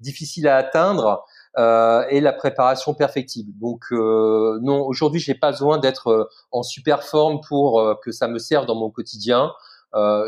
[0.00, 1.24] difficile à atteindre
[1.56, 3.52] et la préparation perfectible.
[3.60, 8.66] Donc non, aujourd'hui j'ai pas besoin d'être en super forme pour que ça me serve
[8.66, 9.52] dans mon quotidien.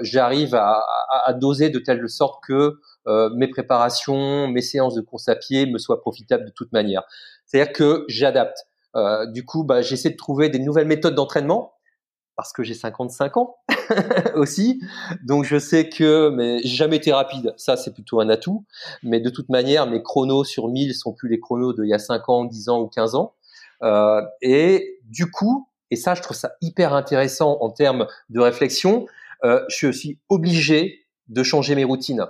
[0.02, 0.78] J'arrive à,
[1.10, 2.78] à, à, doser de telle sorte que
[3.34, 7.02] mes préparations, mes séances de course à pied me soient profitables de toute manière.
[7.46, 8.66] C'est-à-dire que j'adapte.
[8.96, 11.74] Euh, du coup, bah, j'essaie de trouver des nouvelles méthodes d'entraînement
[12.34, 13.56] parce que j'ai 55 ans
[14.34, 14.80] aussi.
[15.24, 18.64] Donc je sais que mais j'ai jamais été rapide, ça c'est plutôt un atout,
[19.02, 21.98] mais de toute manière mes chronos sur 1000 sont plus les chronos d'il y a
[21.98, 23.34] 5 ans, 10 ans ou 15 ans.
[23.82, 29.06] Euh, et du coup, et ça je trouve ça hyper intéressant en termes de réflexion,
[29.44, 32.26] euh, je suis obligé de changer mes routines,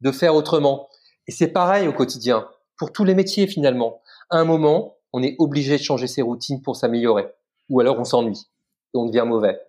[0.00, 0.88] de faire autrement.
[1.26, 4.00] Et c'est pareil au quotidien, pour tous les métiers finalement.
[4.30, 7.26] À un moment, on est obligé de changer ses routines pour s'améliorer.
[7.68, 8.48] Ou alors on s'ennuie
[8.94, 9.60] et on devient mauvais.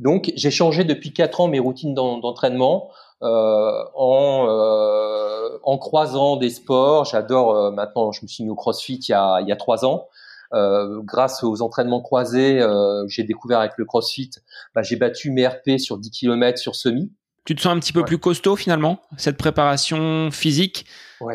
[0.00, 2.90] Donc j'ai changé depuis quatre ans mes routines d'entraînement
[3.22, 7.04] euh, en, euh, en croisant des sports.
[7.04, 9.56] J'adore euh, maintenant, je me suis mis au CrossFit il y a, il y a
[9.56, 10.08] trois ans.
[10.54, 14.30] Euh, grâce aux entraînements croisés, euh, j'ai découvert avec le CrossFit,
[14.74, 17.12] bah, j'ai battu mes RP sur 10 km sur semi.
[17.44, 20.86] Tu te sens un petit peu plus costaud finalement Cette préparation physique,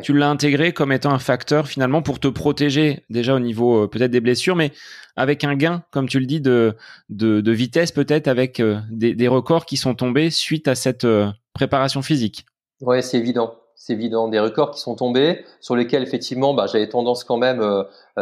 [0.04, 3.88] tu l'as intégré comme étant un facteur finalement pour te protéger déjà au niveau euh,
[3.88, 4.72] peut-être des blessures, mais
[5.18, 6.76] avec un gain, comme tu le dis, de,
[7.10, 11.04] de, de vitesse peut-être avec euh, des, des, records qui sont tombés suite à cette
[11.04, 12.46] euh, préparation physique?
[12.80, 13.56] Ouais, c'est évident.
[13.80, 17.64] C'est évident, des records qui sont tombés, sur lesquels effectivement, bah, j'avais tendance quand même,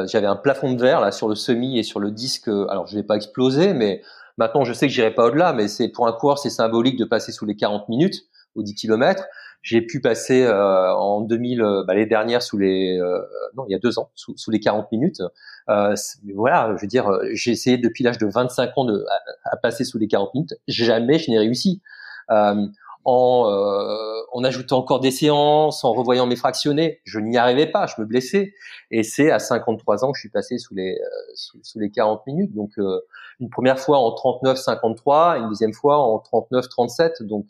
[0.06, 2.50] j'avais un plafond de verre là sur le semi et sur le disque.
[2.50, 4.02] Alors, je l'ai pas explosé, mais
[4.38, 7.06] Maintenant, je sais que j'irai pas au-delà, mais c'est pour un coureur, c'est symbolique de
[7.06, 9.24] passer sous les 40 minutes aux 10 km.
[9.62, 13.20] J'ai pu passer euh, en 2000, euh, bah, les dernières sous les, euh,
[13.56, 15.22] non, il y a deux ans, sous, sous les 40 minutes.
[15.70, 15.96] Euh,
[16.36, 19.06] voilà, je veux dire, j'ai essayé depuis l'âge de 25 ans de,
[19.46, 20.54] à, passer sous les 40 minutes.
[20.68, 21.82] Jamais je n'ai réussi.
[22.30, 22.68] Euh,
[23.06, 27.02] en, euh, en ajoutant encore des séances, en revoyant mes fractionnés.
[27.06, 28.54] Je n'y arrivais pas, je me blessais.
[28.92, 32.26] Et c'est à 53 ans que je suis passé sous les euh, sous, les 40
[32.26, 32.54] minutes.
[32.54, 33.00] Donc euh,
[33.40, 37.24] une première fois en 39-53, une deuxième fois en 39-37.
[37.24, 37.48] Donc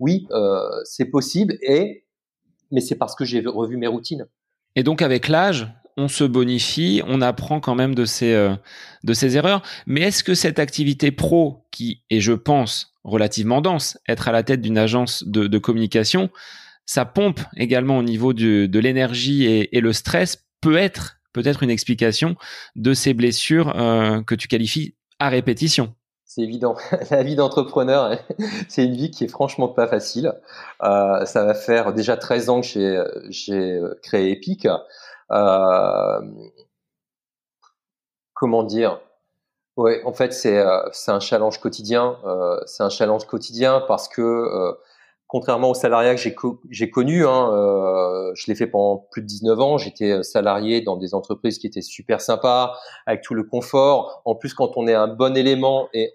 [0.00, 0.26] oui,
[0.84, 1.56] c'est possible.
[1.62, 2.04] Et
[2.72, 4.26] mais c'est parce que j'ai revu mes routines.
[4.74, 5.68] Et donc avec l'âge,
[5.98, 8.54] on se bonifie, on apprend quand même de ses,
[9.04, 9.62] de ses erreurs.
[9.86, 13.98] Mais est-ce que cette activité pro, qui est, je pense, relativement dense.
[14.08, 16.30] Être à la tête d'une agence de, communication,
[16.86, 21.70] ça pompe également au niveau de, l'énergie et, et, le stress peut être peut-être une
[21.70, 22.36] explication
[22.76, 25.94] de ces blessures euh, que tu qualifies à répétition.
[26.24, 26.76] C'est évident.
[27.10, 28.18] La vie d'entrepreneur,
[28.68, 30.32] c'est une vie qui est franchement pas facile.
[30.82, 34.66] Euh, ça va faire déjà 13 ans que j'ai créé Epic.
[35.30, 36.20] Euh,
[38.34, 39.00] comment dire?
[39.76, 42.18] Oui, en fait, c'est euh, un challenge quotidien.
[42.24, 44.72] Euh, c'est un challenge quotidien parce que euh,
[45.28, 46.36] contrairement au salariat que j'ai
[46.70, 49.78] j'ai connu, hein, euh, je l'ai fait pendant plus de 19 ans.
[49.78, 54.20] J'étais salarié dans des entreprises qui étaient super sympas, avec tout le confort.
[54.26, 56.14] En plus, quand on est un bon élément et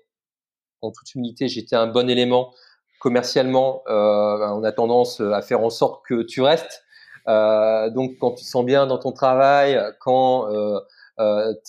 [0.81, 2.53] en toute humilité, j'étais un bon élément
[2.99, 3.83] commercialement.
[3.87, 6.83] on a tendance à faire en sorte que tu restes.
[7.27, 10.47] donc, quand tu te sens bien dans ton travail, quand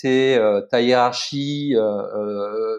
[0.01, 1.75] t'es, ta hiérarchie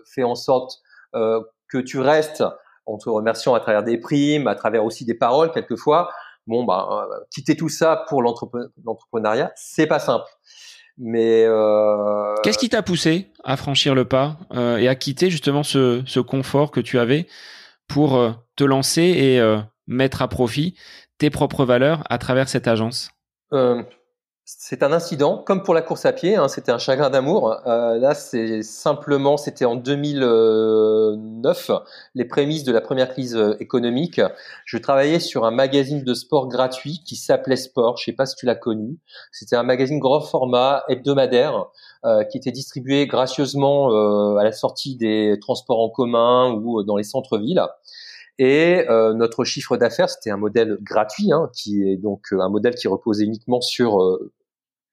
[0.06, 0.82] fait en sorte
[1.14, 2.44] que tu restes
[2.86, 6.10] en te remerciant à travers des primes, à travers aussi des paroles quelquefois.
[6.48, 10.26] Bon, bah, quitter tout ça pour l'entrepreneuriat, c'est pas simple.
[11.00, 12.36] Mais euh...
[12.44, 16.20] qu'est-ce qui t'a poussé à franchir le pas euh, et à quitter justement ce, ce,
[16.20, 17.26] confort que tu avais
[17.88, 20.76] pour euh, te lancer et euh, mettre à profit
[21.18, 23.12] tes propres valeurs à travers cette agence?
[24.58, 27.56] C'est un incident, comme pour la course à pied, hein, c'était un chagrin d'amour.
[27.68, 31.70] Euh, là, c'est simplement, c'était en 2009,
[32.16, 34.20] les prémices de la première crise euh, économique.
[34.66, 37.98] Je travaillais sur un magazine de sport gratuit qui s'appelait Sport.
[37.98, 38.98] Je sais pas si tu l'as connu.
[39.32, 41.68] C'était un magazine grand format hebdomadaire
[42.06, 46.98] euh, qui était distribué gracieusement euh, à la sortie des transports en commun ou dans
[46.98, 47.62] les centres-villes.
[48.40, 52.74] Et euh, notre chiffre d'affaires, c'était un modèle gratuit, hein, qui est donc un modèle
[52.74, 54.32] qui reposait uniquement sur euh,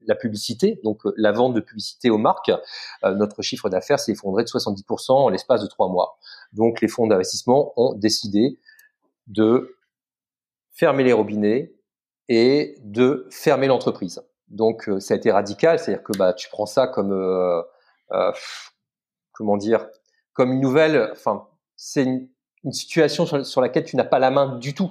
[0.06, 2.52] la publicité, donc euh, la vente de publicité aux marques,
[3.04, 6.18] euh, notre chiffre d'affaires s'est effondré de 70% en l'espace de trois mois.
[6.52, 8.58] Donc les fonds d'investissement ont décidé
[9.26, 9.76] de
[10.72, 11.74] fermer les robinets
[12.28, 14.22] et de fermer l'entreprise.
[14.48, 17.12] Donc euh, ça a été radical, c'est-à-dire que bah tu prends ça comme
[19.32, 19.88] comment dire,
[20.32, 21.10] comme une nouvelle.
[21.12, 22.28] Enfin, c'est une,
[22.72, 24.90] situation sur, sur, laquelle tu n'as pas la main du tout.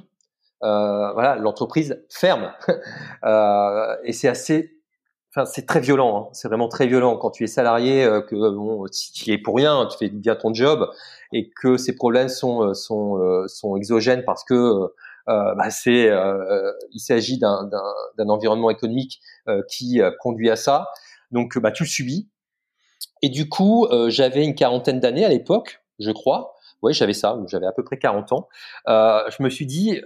[0.62, 2.54] voilà, l'entreprise ferme
[4.04, 4.75] et c'est assez
[5.36, 6.18] Enfin, c'est très violent.
[6.18, 6.30] Hein.
[6.32, 9.58] C'est vraiment très violent quand tu es salarié, euh, que bon, si tu es pour
[9.58, 10.90] rien, tu fais bien ton job,
[11.34, 14.88] et que ces problèmes sont euh, sont euh, sont exogènes parce que
[15.28, 16.12] bah, c'est
[16.92, 17.70] il s'agit d'un
[18.18, 19.20] d'un environnement économique
[19.68, 20.88] qui conduit à ça.
[21.32, 22.30] Donc bah tu le subis.
[23.22, 26.54] Et du coup, j'avais une quarantaine d'années à l'époque, je crois.
[26.84, 28.48] Oui, j'avais ça, j'avais à peu près 40 ans.
[28.88, 30.00] je me suis dit,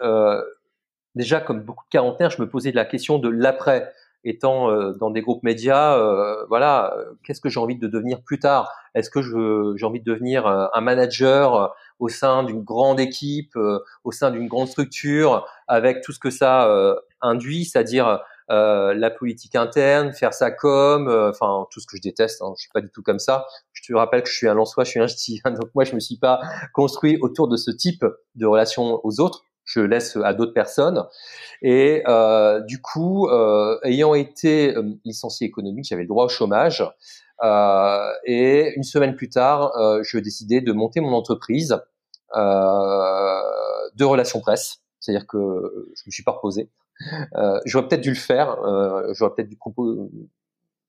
[1.16, 3.92] déjà comme beaucoup de quarantaines, je me posais de la question de l'après
[4.24, 8.22] étant euh, dans des groupes médias, euh, voilà, euh, qu'est-ce que j'ai envie de devenir
[8.22, 8.72] plus tard?
[8.96, 13.56] Est-ce que j'ai envie de devenir un manager au sein d'une grande équipe,
[14.04, 16.68] au sein d'une grande structure, avec tout ce que ça
[17.22, 22.42] induit, c'est-à-dire la politique interne, faire ça comme, enfin tout ce que je déteste.
[22.42, 23.46] Hein, je suis pas du tout comme ça.
[23.74, 25.84] Je te rappelle que je suis un Lançois, je suis un ch'ti, hein, donc moi
[25.84, 26.42] je me suis pas
[26.74, 28.04] construit autour de ce type
[28.34, 31.06] de relation aux autres je laisse à d'autres personnes.
[31.62, 36.84] Et euh, du coup, euh, ayant été euh, licencié économique, j'avais le droit au chômage.
[37.44, 41.80] Euh, et une semaine plus tard, euh, je décidais de monter mon entreprise
[42.36, 43.42] euh,
[43.96, 44.80] de relations presse.
[45.00, 45.38] C'est-à-dire que
[45.96, 46.70] je me suis pas reposé.
[47.66, 48.58] j'aurais peut-être dû le faire.
[49.14, 49.58] j'aurais peut-être dû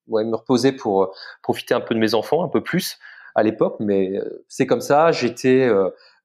[0.08, 2.98] ouais, me reposer pour profiter un peu de mes enfants, un peu plus
[3.34, 3.76] à l'époque.
[3.80, 5.12] Mais c'est comme ça.
[5.12, 5.70] J'étais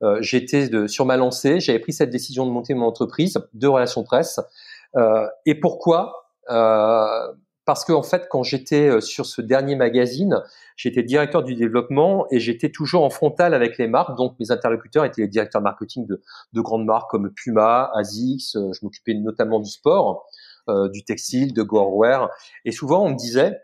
[0.03, 4.03] euh, j'étais sur ma lancée, j'avais pris cette décision de monter mon entreprise de relations
[4.03, 4.39] presse.
[4.95, 6.31] Euh, et pourquoi?
[6.49, 7.33] Euh,
[7.65, 10.43] Parce qu'en en fait, quand j'étais sur ce dernier magazine,
[10.75, 14.15] j'étais directeur du développement et j'étais toujours en frontal avec les marques.
[14.17, 16.21] Donc mes interlocuteurs étaient les directeurs marketing de,
[16.53, 18.51] de grandes marques comme Puma, Asics.
[18.53, 20.27] Je m'occupais notamment du sport,
[20.67, 22.29] du textile, de Gorewear.
[22.65, 23.57] Et souvent, on me disait,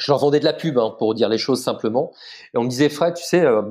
[0.00, 2.12] je leur vendais de la pub hein, pour dire les choses simplement.
[2.54, 3.62] Et on me disait, Fred, tu sais, euh,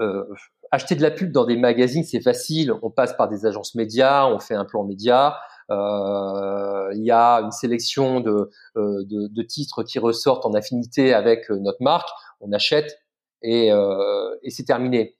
[0.00, 0.24] euh,
[0.70, 2.72] acheter de la pub dans des magazines, c'est facile.
[2.82, 5.38] On passe par des agences médias, on fait un plan média.
[5.70, 11.12] Euh, il y a une sélection de, euh, de, de, titres qui ressortent en affinité
[11.12, 12.08] avec euh, notre marque.
[12.40, 12.98] On achète
[13.42, 15.16] et, et c'est terminé.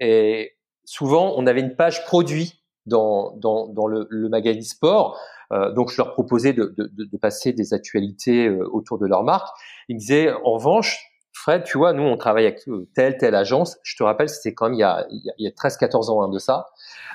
[0.00, 5.20] Et souvent, on avait une page produit dans, dans, dans le, le, magazine sport.
[5.52, 9.48] Euh, donc, je leur proposais de, de, de, passer des actualités autour de leur marque.
[9.88, 13.34] Ils me disaient, en revanche, Fred, tu vois, nous, on travaille avec euh, telle, telle
[13.34, 13.78] agence.
[13.82, 16.28] Je te rappelle, c'était quand même il y a, il y a 13-14 ans hein,
[16.28, 16.66] de ça.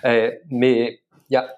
[0.06, 1.56] Euh, mais il y a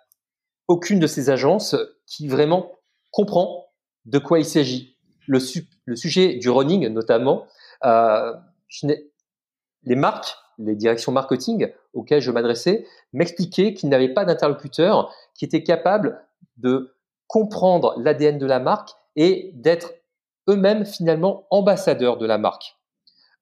[0.67, 2.73] aucune de ces agences qui vraiment
[3.11, 3.67] comprend
[4.05, 4.97] de quoi il s'agit.
[5.27, 5.39] Le,
[5.85, 7.45] le, sujet du running, notamment,
[7.85, 8.33] euh,
[8.67, 8.87] je
[9.83, 15.63] les marques, les directions marketing auxquelles je m'adressais, m'expliquaient qu'ils n'avaient pas d'interlocuteur qui était
[15.63, 16.21] capable
[16.58, 16.95] de
[17.28, 19.91] comprendre l'ADN de la marque et d'être
[20.50, 22.78] eux-mêmes finalement ambassadeurs de la marque.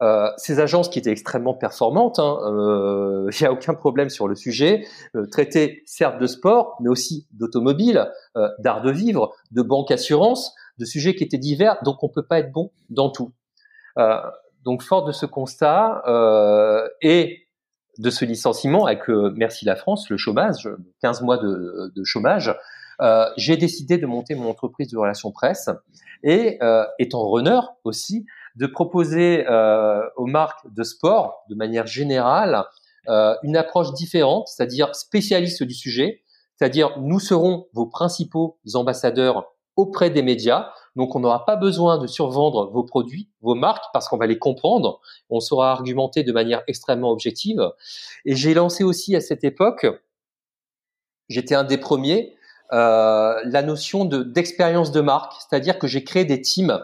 [0.03, 4.27] Euh, ces agences qui étaient extrêmement performantes, il hein, n'y euh, a aucun problème sur
[4.27, 9.61] le sujet, euh, traitaient certes de sport, mais aussi d'automobile, euh, d'art de vivre, de
[9.61, 13.31] banque assurance, de sujets qui étaient divers, donc on peut pas être bon dans tout.
[14.65, 16.03] Donc fort de ce constat
[17.01, 17.47] et
[17.97, 20.67] de ce licenciement avec Merci la France, le chômage,
[21.01, 22.53] 15 mois de chômage,
[23.37, 25.69] j'ai décidé de monter mon entreprise de relations presse
[26.23, 29.45] et euh, étant runner aussi, de proposer
[30.15, 32.65] aux marques de sport, de manière générale,
[33.07, 36.23] une approche différente, c'est-à-dire spécialiste du sujet,
[36.55, 40.71] c'est-à-dire nous serons vos principaux ambassadeurs auprès des médias.
[40.95, 44.39] Donc, on n'aura pas besoin de survendre vos produits, vos marques, parce qu'on va les
[44.39, 45.01] comprendre.
[45.29, 47.61] On saura argumenter de manière extrêmement objective.
[48.23, 49.85] Et j'ai lancé aussi à cette époque,
[51.27, 52.35] j'étais un des premiers,
[52.73, 56.79] euh, la notion de d'expérience de marque, c'est-à-dire que j'ai créé des teams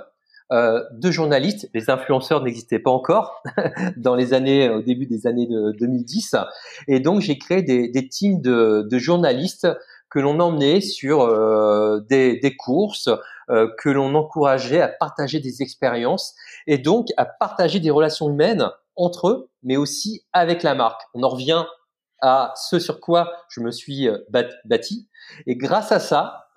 [0.52, 1.70] euh, de journalistes.
[1.74, 3.42] Les influenceurs n'existaient pas encore
[3.98, 6.36] dans les années, au début des années de 2010,
[6.88, 9.68] et donc j'ai créé des, des teams de, de journalistes
[10.12, 13.10] que l'on emmenait sur euh, des, des, courses,
[13.50, 16.36] euh, que l'on encourageait à partager des expériences
[16.68, 21.02] et donc à partager des relations humaines entre eux, mais aussi avec la marque.
[21.14, 21.66] On en revient
[22.22, 24.18] à ce sur quoi je me suis euh,
[24.66, 25.08] bâti.
[25.48, 26.48] Et grâce à ça,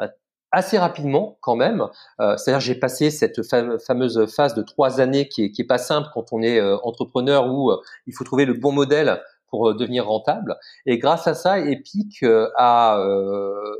[0.52, 1.88] assez rapidement quand même,
[2.20, 6.32] euh, c'est-à-dire j'ai passé cette fameuse phase de trois années qui est, pas simple quand
[6.32, 7.72] on est entrepreneur où
[8.06, 9.20] il faut trouver le bon modèle
[9.54, 10.56] pour euh, devenir rentable.
[10.84, 13.76] Et grâce à ça, Epic euh, a, euh,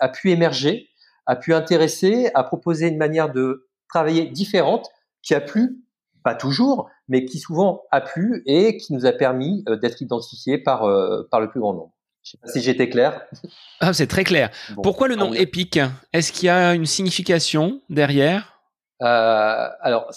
[0.00, 0.88] a pu émerger,
[1.26, 4.88] a pu intéresser, a proposé une manière de travailler différente
[5.22, 5.84] qui a plu,
[6.22, 10.88] pas toujours, mais qui souvent a plu et qui nous a permis d'être identifiés par,
[11.30, 11.92] par le plus grand nombre.
[12.24, 13.20] Je sais pas si j'étais clair.
[13.80, 14.50] Ah, c'est très clair.
[14.82, 15.78] Pourquoi le nom Epic
[16.14, 18.58] Est-ce qu'il y a une signification derrière?
[19.02, 20.10] Euh, Alors,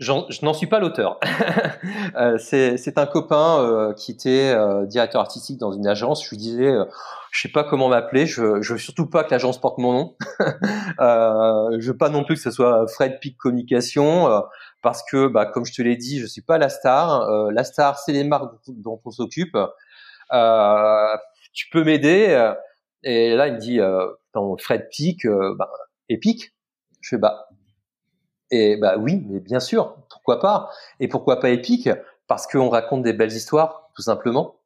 [0.00, 1.20] je n'en suis pas l'auteur.
[2.16, 6.24] euh, c'est un copain euh, qui était euh, directeur artistique dans une agence.
[6.24, 6.84] Je lui disais, euh,
[7.30, 8.26] je sais pas comment m'appeler.
[8.26, 10.16] Je, je veux surtout pas que l'agence porte mon nom.
[11.00, 14.42] euh, je veux pas non plus que ce soit Fred Pic Communication,
[14.82, 17.50] parce que, bah, comme je te l'ai dit, je suis pas la star.
[17.50, 19.56] la star, c'est les marques dont on s'occupe.
[21.52, 22.52] tu peux m'aider
[23.02, 23.80] Et là, il me dit,
[24.62, 25.70] Fred Pic, bah,
[26.08, 26.54] épique.
[27.02, 27.48] Je fais bah
[28.50, 30.70] et bah oui, mais bien sûr, pourquoi pas?
[30.98, 31.88] Et pourquoi pas épique
[32.26, 34.56] Parce qu'on raconte des belles histoires, tout simplement.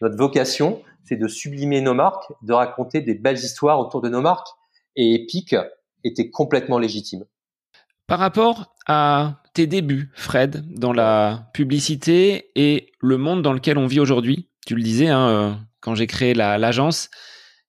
[0.00, 4.20] Notre vocation, c'est de sublimer nos marques, de raconter des belles histoires autour de nos
[4.20, 4.48] marques.
[4.94, 5.56] Et épique
[6.04, 7.24] était complètement légitime.
[8.06, 13.86] Par rapport à tes débuts, Fred, dans la publicité et le monde dans lequel on
[13.86, 17.10] vit aujourd'hui, tu le disais, hein, euh, quand j'ai créé l'agence,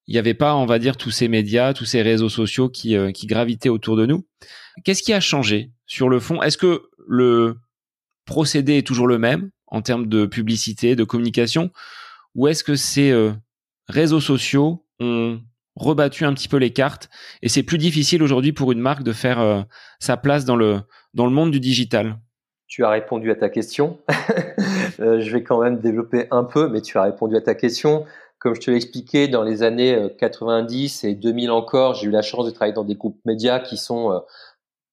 [0.08, 2.96] il n'y avait pas, on va dire, tous ces médias, tous ces réseaux sociaux qui,
[2.96, 4.26] euh, qui gravitaient autour de nous.
[4.84, 6.42] Qu'est-ce qui a changé sur le fond?
[6.42, 7.58] Est-ce que le
[8.26, 11.72] procédé est toujours le même en termes de publicité, de communication,
[12.36, 13.34] ou est-ce que ces euh,
[13.88, 15.42] réseaux sociaux ont
[15.76, 17.10] rebattu un petit peu les cartes
[17.42, 19.66] et c'est plus difficile aujourd'hui pour une marque de faire
[20.00, 22.18] sa place dans le dans le monde du digital
[22.66, 24.00] tu as répondu à ta question.
[24.98, 28.04] je vais quand même développer un peu, mais tu as répondu à ta question.
[28.40, 32.10] Comme je te l'ai expliqué, dans les années 90 euh, et 2000 encore, j'ai eu
[32.10, 34.20] la chance de travailler dans des groupes médias qui sont, euh,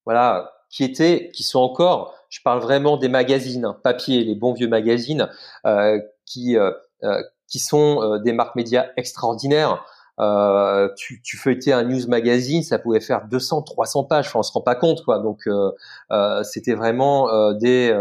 [0.04, 4.52] voilà, qui étaient, qui sont encore, je parle vraiment des magazines, hein, papier, les bons
[4.52, 5.30] vieux magazines,
[5.66, 9.84] euh, qui, euh, euh qui sont des marques médias extraordinaires.
[10.20, 14.28] Euh, tu, tu feuilletais un news magazine, ça pouvait faire 200, 300 pages.
[14.28, 15.18] Enfin, on se rend pas compte, quoi.
[15.18, 17.92] Donc, euh, c'était vraiment des,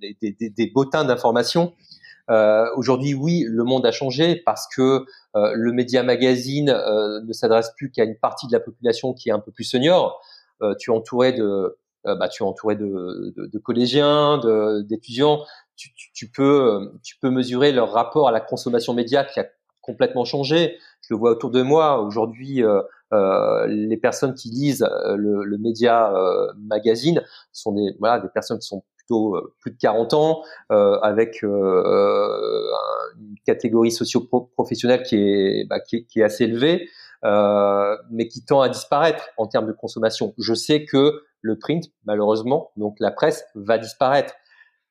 [0.00, 1.74] des, des, des, bottins d'informations.
[2.30, 5.04] Euh, Aujourd'hui, oui, le monde a changé parce que
[5.36, 9.28] euh, le média magazine euh, ne s'adresse plus qu'à une partie de la population qui
[9.28, 10.20] est un peu plus senior.
[10.62, 14.38] Euh, tu es entouré de, bah, tu es entouré de, de, de collégiens,
[14.84, 15.44] d'étudiants.
[15.76, 19.46] Tu, tu, tu, peux, tu peux mesurer leur rapport à la consommation média qui a
[19.80, 20.78] complètement changé.
[21.08, 22.00] Je le vois autour de moi.
[22.00, 24.86] Aujourd'hui, euh, les personnes qui lisent
[25.16, 26.12] le, le média
[26.58, 30.98] magazine sont des, voilà, des personnes qui sont plutôt euh, plus de 40 ans, euh,
[31.00, 32.62] avec euh,
[33.18, 36.88] une catégorie socio-professionnelle qui est, bah, qui, qui, est assez élevée,
[38.10, 40.34] mais qui tend à disparaître en termes de consommation.
[40.38, 44.34] Je sais que le print, malheureusement, donc la presse, va disparaître.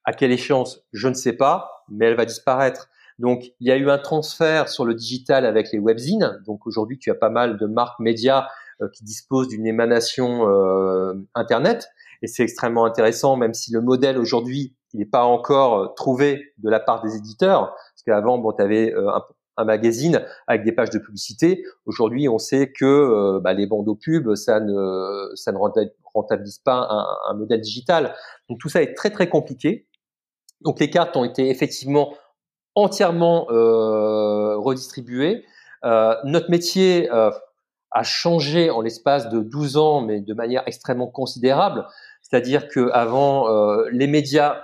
[0.05, 0.81] À quelle échéance?
[0.91, 2.89] Je ne sais pas, mais elle va disparaître.
[3.19, 6.39] Donc, il y a eu un transfert sur le digital avec les webzines.
[6.45, 8.47] Donc, aujourd'hui, tu as pas mal de marques médias
[8.93, 11.87] qui disposent d'une émanation euh, Internet
[12.23, 16.53] et c'est extrêmement intéressant, même si le modèle aujourd'hui, il n'est pas encore euh, trouvé
[16.57, 19.11] de la part des éditeurs, parce qu'avant, bon, tu avais euh,
[19.57, 21.63] un, magazine avec des pages de publicité.
[21.85, 26.87] Aujourd'hui, on sait que euh, bah, les bandeaux pubs, ça ne, ça ne rentabilise pas
[26.89, 28.15] un, un, modèle digital.
[28.49, 29.87] Donc tout ça est très très compliqué.
[30.61, 32.15] Donc les cartes ont été effectivement
[32.75, 35.45] entièrement euh, redistribuées.
[35.83, 37.09] Euh, notre métier
[37.93, 41.85] a changé en l'espace de 12 ans, mais de manière extrêmement considérable.
[42.21, 44.63] C'est-à-dire que avant, euh, les médias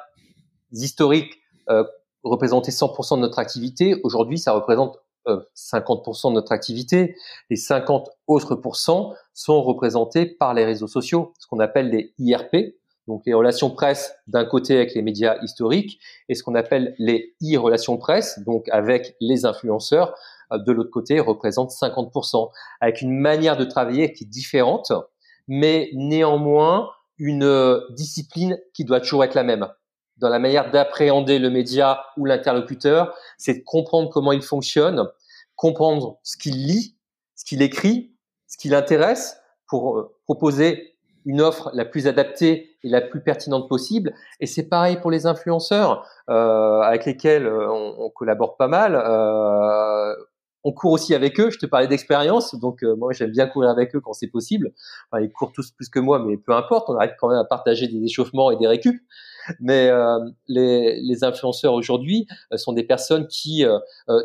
[0.72, 1.40] historiques
[1.70, 1.84] euh,
[2.24, 4.00] représentaient 100% de notre activité.
[4.04, 4.98] Aujourd'hui, ça représente
[5.28, 7.16] 50% euh, de notre activité.
[7.52, 12.79] Les 50 autres pourcents sont représentés par les réseaux sociaux, ce qu'on appelle les IRP.
[13.10, 16.00] Donc les relations presse d'un côté avec les médias historiques,
[16.30, 20.14] et ce qu'on appelle les e-relations presse, donc avec les influenceurs,
[20.54, 24.94] euh, de l'autre côté, représentent 50%, avec une manière de travailler qui est différente,
[25.48, 29.68] mais néanmoins une euh, discipline qui doit toujours être la même.
[30.18, 35.10] Dans la manière d'appréhender le média ou l'interlocuteur, c'est de comprendre comment il fonctionne,
[35.56, 36.96] comprendre ce qu'il lit,
[37.36, 38.14] ce qu'il écrit,
[38.46, 39.38] ce qui l'intéresse,
[39.68, 40.96] pour euh, proposer
[41.26, 44.14] une offre la plus adaptée et la plus pertinente possible.
[44.40, 48.96] Et c'est pareil pour les influenceurs euh, avec lesquels euh, on, collabore pas mal.
[48.96, 50.16] Euh,
[50.64, 51.50] on court aussi avec eux.
[51.50, 54.72] Je te parlais d'expérience, donc euh, moi j'aime bien courir avec eux quand c'est possible.
[55.12, 56.90] Enfin, ils courent tous plus que moi, mais peu importe.
[56.90, 59.00] On arrive quand même à partager des échauffements et des récup.
[59.60, 63.80] Mais euh, les, les, influenceurs aujourd'hui euh, sont des personnes qui euh,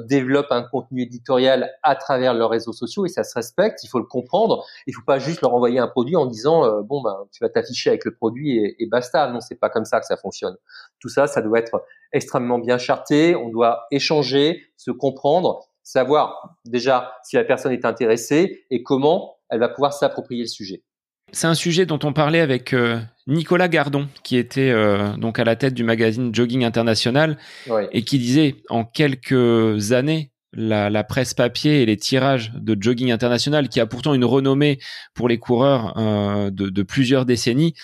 [0.07, 3.83] développent un contenu éditorial à travers leurs réseaux sociaux et ça se respecte.
[3.85, 4.65] Il faut le comprendre.
[4.87, 7.91] Il faut pas juste leur envoyer un produit en disant bon ben tu vas t'afficher
[7.91, 9.31] avec le produit et, et basta.
[9.31, 10.57] Non, c'est pas comme ça que ça fonctionne.
[11.01, 13.35] Tout ça, ça doit être extrêmement bien charté.
[13.35, 19.61] On doit échanger, se comprendre savoir déjà si la personne est intéressée et comment elle
[19.61, 20.83] va pouvoir s'approprier le sujet.
[21.33, 25.45] C'est un sujet dont on parlait avec euh, Nicolas Gardon, qui était euh, donc à
[25.45, 27.39] la tête du magazine Jogging International
[27.93, 33.11] et qui disait en quelques années la, la, presse papier et les tirages de Jogging
[33.11, 34.79] International, qui a pourtant une renommée
[35.15, 37.75] pour les coureurs euh, de, de, plusieurs décennies,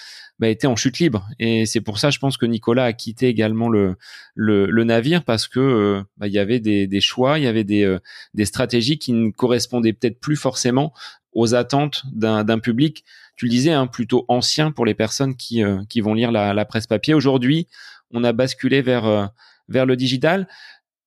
[0.41, 1.29] bah, était en chute libre.
[1.39, 3.97] Et c'est pour ça, je pense que Nicolas a quitté également le,
[4.35, 7.47] le, le navire parce que euh, bah, il y avait des, des, choix, il y
[7.47, 7.99] avait des, euh,
[8.33, 10.95] des stratégies qui ne correspondaient peut-être plus forcément
[11.33, 13.05] aux attentes d'un public.
[13.37, 16.55] Tu le disais, hein, plutôt ancien pour les personnes qui, euh, qui vont lire la,
[16.55, 17.13] la presse papier.
[17.13, 17.69] Aujourd'hui,
[18.11, 19.31] on a basculé vers
[19.69, 20.49] vers le digital.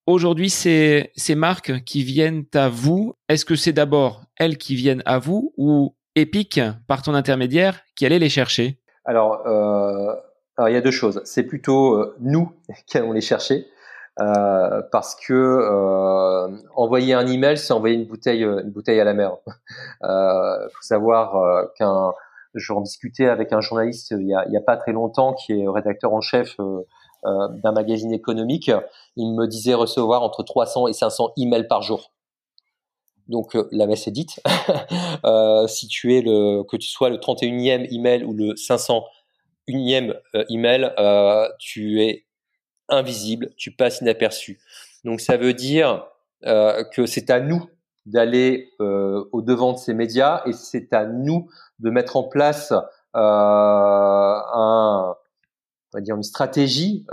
[0.06, 3.16] Aujourd'hui, c'est ces marques qui viennent à vous.
[3.28, 8.06] Est-ce que c'est d'abord elles qui viennent à vous ou Epic, par ton intermédiaire, qui
[8.06, 8.80] allait les chercher?
[9.06, 10.16] Alors, euh,
[10.68, 11.22] il y a deux choses.
[11.26, 12.52] C'est plutôt euh, nous
[12.88, 13.68] qui allons les chercher.
[14.20, 19.14] Euh, parce que euh, envoyer un email, c'est envoyer une bouteille, une bouteille à la
[19.14, 19.38] mer.
[20.04, 22.12] Euh, faut savoir qu'un,
[22.56, 25.54] j'en discutais avec un journaliste il y, a, il y a pas très longtemps, qui
[25.54, 26.58] est rédacteur en chef
[27.24, 28.70] d'un magazine économique.
[29.16, 32.12] Il me disait recevoir entre 300 et 500 emails par jour.
[33.34, 34.40] Donc euh, la messe est dite.
[35.26, 40.46] euh, si tu es le, que tu sois le 31e email ou le 501e euh,
[40.50, 40.94] email,
[41.58, 42.26] tu es
[42.90, 44.60] invisible, tu passes inaperçu.
[45.04, 46.06] Donc ça veut dire
[46.44, 47.66] que c'est à nous
[48.06, 52.74] d'aller au devant de ces médias et c'est à nous de mettre en place
[53.14, 55.16] un,
[55.94, 57.06] on va dire une stratégie.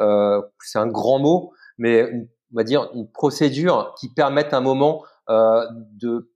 [0.59, 2.11] c'est un grand mot, mais
[2.53, 6.33] on va dire une procédure qui permette un moment de,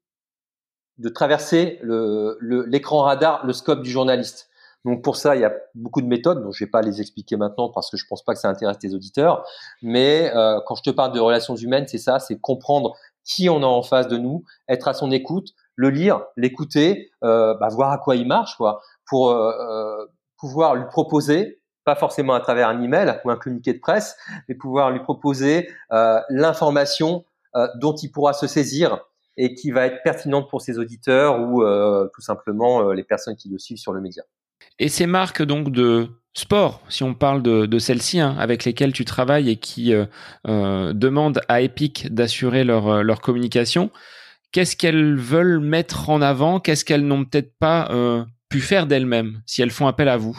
[0.98, 4.48] de traverser l'écran radar, le scope du journaliste.
[4.84, 7.36] Donc pour ça, il y a beaucoup de méthodes dont je vais pas les expliquer
[7.36, 9.44] maintenant parce que je pense pas que ça intéresse tes auditeurs.
[9.82, 13.62] Mais euh, quand je te parle de relations humaines, c'est ça, c'est comprendre qui on
[13.62, 17.90] a en face de nous, être à son écoute, le lire, l'écouter, euh, bah, voir
[17.90, 22.68] à quoi il marche, quoi, pour euh, euh pouvoir lui proposer, pas forcément à travers
[22.68, 24.16] un email ou un communiqué de presse,
[24.46, 27.33] mais pouvoir lui proposer euh, l'information euh,
[27.76, 29.00] dont il pourra se saisir
[29.36, 33.36] et qui va être pertinente pour ses auditeurs ou euh, tout simplement euh, les personnes
[33.36, 34.22] qui le suivent sur le média.
[34.78, 38.92] Et ces marques donc de sport, si on parle de, de celles-ci, hein, avec lesquelles
[38.92, 43.90] tu travailles et qui euh, demandent à Epic d'assurer leur, leur communication,
[44.52, 46.60] qu'est-ce qu'elles veulent mettre en avant?
[46.60, 50.36] Qu'est-ce qu'elles n'ont peut-être pas euh, pu faire d'elles-mêmes si elles font appel à vous?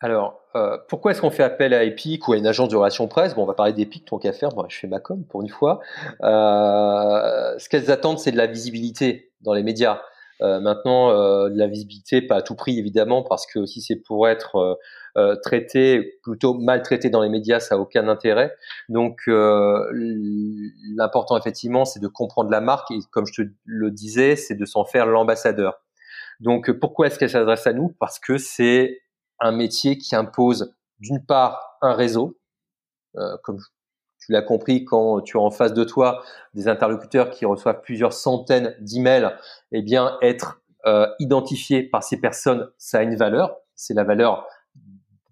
[0.00, 3.08] Alors, euh, pourquoi est-ce qu'on fait appel à Epic ou à une agence de relations
[3.08, 3.34] presse?
[3.34, 4.50] Bon, on va parler d'Epic, tant qu'à faire.
[4.50, 5.80] Bon, je fais ma com pour une fois.
[6.22, 10.00] Euh, ce qu'elles attendent, c'est de la visibilité dans les médias.
[10.42, 13.96] Euh, maintenant, euh, de la visibilité, pas à tout prix évidemment, parce que si c'est
[13.96, 14.78] pour être
[15.16, 18.54] euh, traité, plutôt maltraité dans les médias, ça a aucun intérêt.
[18.90, 24.54] Donc, l'important effectivement, c'est de comprendre la marque et, comme je te le disais, c'est
[24.54, 25.80] de s'en faire l'ambassadeur.
[26.40, 27.96] Donc, pourquoi est-ce qu'elle s'adresse à nous?
[27.98, 29.00] Parce que c'est
[29.40, 32.38] un métier qui impose d'une part un réseau,
[33.16, 33.58] euh, comme
[34.18, 36.22] tu l'as compris, quand tu as en face de toi
[36.54, 39.36] des interlocuteurs qui reçoivent plusieurs centaines d'emails,
[39.72, 43.56] eh bien être euh, identifié par ces personnes, ça a une valeur.
[43.74, 44.46] C'est la valeur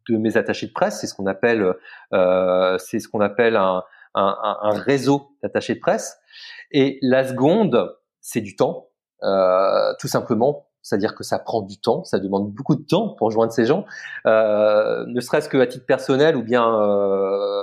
[0.08, 1.00] de mes attachés de presse.
[1.00, 1.74] C'est ce qu'on appelle,
[2.12, 3.82] euh, c'est ce qu'on appelle un,
[4.14, 6.18] un, un réseau d'attachés de presse.
[6.70, 8.90] Et la seconde, c'est du temps,
[9.22, 13.30] euh, tout simplement c'est-à-dire que ça prend du temps, ça demande beaucoup de temps pour
[13.30, 13.86] joindre ces gens,
[14.26, 17.62] euh, ne serait-ce que à titre personnel ou bien euh,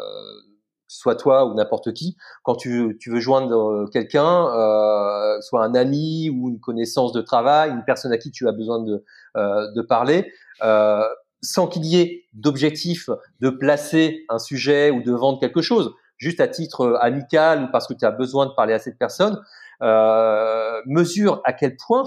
[0.87, 5.75] soit toi ou n'importe qui, quand tu, tu, veux joindre euh, quelqu'un, euh, soit un
[5.75, 9.05] ami ou une connaissance de travail, une personne à qui tu as besoin de,
[9.37, 11.03] euh, de parler, euh,
[11.41, 13.09] sans qu'il y ait d'objectif
[13.39, 17.87] de placer un sujet ou de vendre quelque chose, juste à titre amical ou parce
[17.87, 19.41] que tu as besoin de parler à cette personne,
[19.81, 22.03] euh, mesure à quel point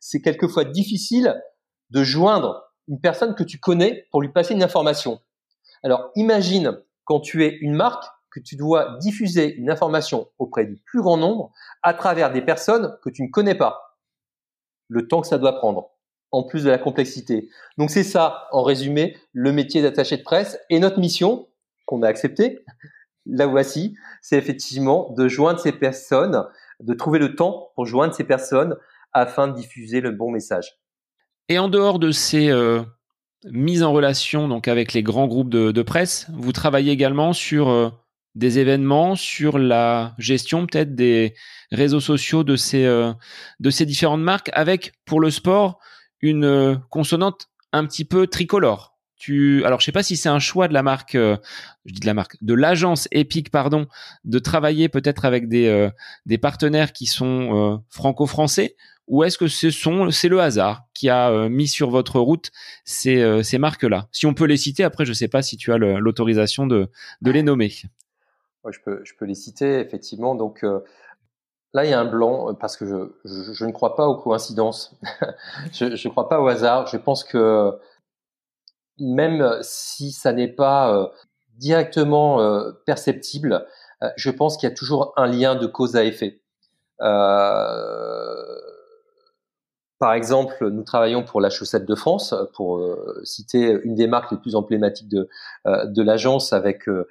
[0.00, 1.34] c'est quelquefois difficile
[1.90, 5.18] de joindre une personne que tu connais pour lui passer une information.
[5.82, 10.76] Alors imagine quand tu es une marque que tu dois diffuser une information auprès du
[10.76, 11.52] plus grand nombre
[11.82, 13.98] à travers des personnes que tu ne connais pas.
[14.88, 15.90] Le temps que ça doit prendre,
[16.30, 17.48] en plus de la complexité.
[17.78, 21.48] Donc c'est ça, en résumé, le métier d'attaché de presse et notre mission
[21.86, 22.64] qu'on a acceptée.
[23.26, 26.44] La voici, c'est effectivement de joindre ces personnes,
[26.80, 28.76] de trouver le temps pour joindre ces personnes
[29.12, 30.78] afin de diffuser le bon message.
[31.48, 32.82] Et en dehors de ces euh,
[33.44, 37.90] mises en relation donc avec les grands groupes de, presse, vous travaillez également sur euh,
[38.34, 41.34] des événements, sur la gestion peut-être des
[41.72, 43.12] réseaux sociaux de ces euh,
[43.60, 45.78] de ces différentes marques, avec pour le sport
[46.20, 48.95] une consonante un petit peu tricolore.
[49.16, 51.38] Tu, alors je sais pas si c'est un choix de la marque, je
[51.86, 53.86] dis de la marque, de l'agence Epic pardon,
[54.24, 55.88] de travailler peut-être avec des
[56.26, 58.76] des partenaires qui sont franco-français
[59.08, 62.50] ou est-ce que ce sont c'est le hasard qui a euh, mis sur votre route
[62.84, 64.08] ces, euh, ces marques-là?
[64.12, 66.88] Si on peut les citer, après je sais pas si tu as l'autorisation de,
[67.22, 67.70] de les nommer.
[68.68, 70.34] je, peux, je peux les citer effectivement.
[70.34, 70.80] Donc euh,
[71.72, 74.98] là il y a un blanc parce que je, je, ne crois pas aux coïncidences.
[75.72, 76.88] je ne crois pas au hasard.
[76.88, 77.78] Je pense que
[78.98, 81.12] même si ça n'est pas
[81.56, 83.66] directement perceptible,
[84.16, 86.40] je pense qu'il y a toujours un lien de cause à effet.
[87.00, 88.56] Euh,
[89.98, 94.30] par exemple, nous travaillons pour la Chaussette de France, pour euh, citer une des marques
[94.30, 95.28] les plus emblématiques de,
[95.66, 97.04] euh, de l'agence, avec euh,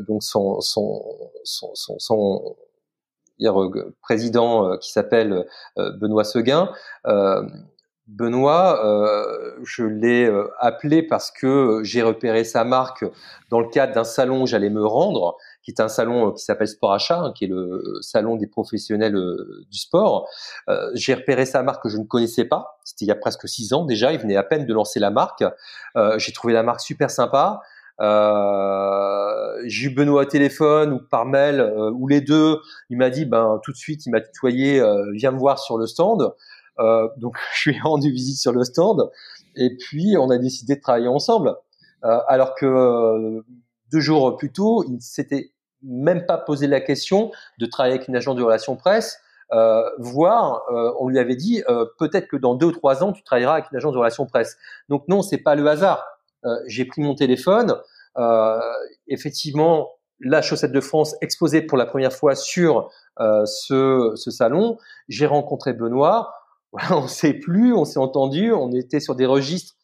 [0.00, 0.96] donc son, son,
[1.44, 2.56] son
[4.02, 6.72] président qui s'appelle Benoît Seguin.
[8.08, 8.80] Benoît,
[9.62, 13.04] je l'ai appelé parce que j'ai repéré sa marque
[13.50, 15.36] dans le cadre d'un salon où j'allais me rendre
[15.68, 18.46] qui est un salon euh, qui s'appelle Sport Achat, hein, qui est le salon des
[18.46, 20.26] professionnels euh, du sport.
[20.70, 22.78] Euh, j'ai repéré sa marque que je ne connaissais pas.
[22.84, 24.14] C'était il y a presque six ans déjà.
[24.14, 25.44] Il venait à peine de lancer la marque.
[26.16, 27.60] j'ai trouvé la marque super sympa.
[29.66, 31.60] j'ai eu Benoît au téléphone ou par mail
[31.92, 32.60] ou les deux.
[32.88, 34.82] Il m'a dit, ben tout de suite, il m'a tutoyé,
[35.12, 36.32] viens me voir sur le stand.
[37.16, 39.10] Donc je suis rendu visite sur le stand
[39.56, 41.54] et puis on a décidé de travailler ensemble.
[42.02, 43.42] alors que
[43.90, 45.52] deux jours plus tôt, il s'était
[45.82, 49.20] même pas posé la question de travailler avec une agence de relations presse,
[49.52, 53.12] euh, voire euh, on lui avait dit euh, peut-être que dans deux ou trois ans
[53.12, 54.56] tu travailleras avec une agence de relations presse.
[54.88, 56.04] Donc non, c'est pas le hasard.
[56.44, 57.74] Euh, j'ai pris mon téléphone,
[58.18, 58.60] euh,
[59.06, 64.76] effectivement la chaussette de France exposée pour la première fois sur ce, ce, salon.
[65.08, 66.34] J'ai rencontré Benoît.
[66.72, 69.74] Voilà, on s'est plus, on s'est entendu, on était sur des registres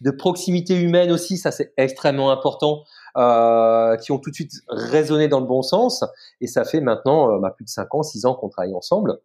[0.00, 2.84] de proximité humaine aussi, ça c'est extrêmement important.
[3.16, 6.04] Euh, qui ont tout de suite résonné dans le bon sens.
[6.40, 9.18] Et ça fait maintenant euh, bah, plus de 5 ans, 6 ans qu'on travaille ensemble.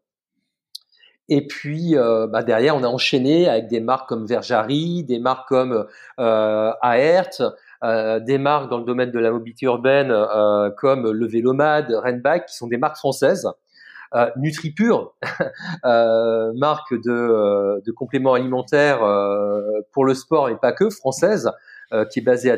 [1.30, 5.48] Et puis euh, bah, derrière, on a enchaîné avec des marques comme Verjari, des marques
[5.48, 5.86] comme
[6.20, 7.42] euh, Aert,
[7.84, 10.12] des marques dans le domaine de la mobilité urbaine
[10.78, 13.48] comme le Vélomad, Renback, qui sont des marques françaises.
[14.14, 15.14] Euh, NutriPure,
[15.84, 19.00] marque de, de compléments alimentaires
[19.92, 21.52] pour le sport et pas que, française,
[21.94, 22.58] euh, qui est basé à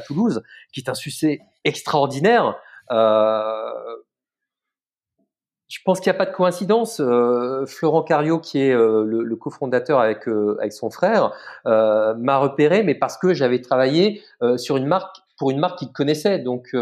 [0.00, 0.42] Toulouse,
[0.72, 2.56] qui est un succès extraordinaire.
[2.92, 3.72] Euh,
[5.66, 7.00] je pense qu'il n'y a pas de coïncidence.
[7.00, 11.32] Euh, Florent Cario, qui est le, cofondateur avec avec son frère,
[11.64, 14.22] m'a repéré, mais parce que j'avais travaillé
[14.56, 16.38] sur une marque pour une marque qu'il connaissait.
[16.38, 16.74] Donc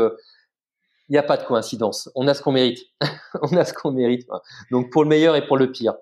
[1.09, 2.11] il n'y a pas de coïncidence.
[2.14, 2.80] On a ce qu'on mérite.
[3.42, 4.26] On a ce qu'on mérite.
[4.70, 5.94] Donc pour le meilleur et pour le pire.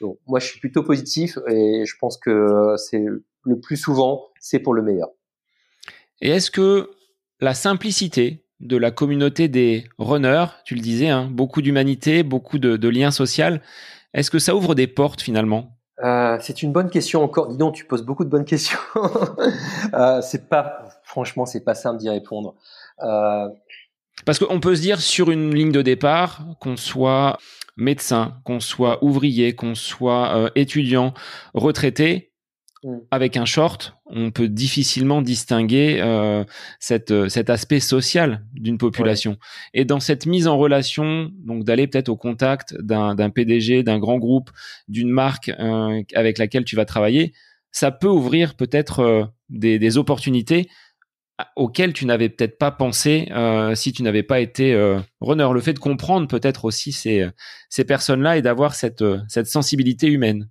[0.00, 3.04] Donc, moi, je suis plutôt positif et je pense que c'est
[3.44, 5.10] le plus souvent, c'est pour le meilleur.
[6.20, 6.90] Et est-ce que
[7.40, 12.88] la simplicité de la communauté des runners, tu le disais, hein, beaucoup d'humanité, beaucoup de,
[12.88, 13.56] liens sociaux,
[14.12, 15.76] est-ce que ça ouvre des portes finalement?
[16.02, 17.48] Euh, c'est une bonne question encore.
[17.48, 18.78] Dis donc, tu poses beaucoup de bonnes questions.
[19.94, 22.54] euh, c'est pas, franchement, c'est pas simple d'y répondre.
[23.02, 23.48] Euh...
[24.26, 27.38] Parce qu'on peut se dire sur une ligne de départ, qu'on soit
[27.76, 31.14] médecin, qu'on soit ouvrier, qu'on soit euh, étudiant,
[31.54, 32.30] retraité,
[32.82, 32.98] Mm.
[33.10, 36.44] Avec un short, on peut difficilement distinguer euh,
[36.78, 39.36] cette, euh, cet aspect social d'une population.
[39.74, 44.18] Et dans cette mise en relation, donc d'aller peut-être au contact d'un PDG, d'un grand
[44.18, 44.50] groupe,
[44.88, 47.34] d'une marque euh, avec laquelle tu vas travailler,
[47.70, 50.68] ça peut ouvrir peut-être des, des, opportunités
[51.56, 54.74] auxquelles tu n'avais peut-être pas pensé euh, si tu n'avais pas été
[55.20, 55.48] runner.
[55.52, 57.28] Le fait de comprendre peut-être aussi ces,
[57.68, 60.48] ces personnes-là et d'avoir cette, cette sensibilité humaine.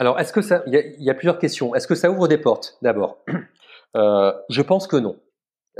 [0.00, 1.74] Alors, est-ce que ça, il y, a plusieurs questions.
[1.74, 3.18] Est-ce que ça ouvre des portes d'abord?
[3.96, 5.16] Euh, Je pense que non.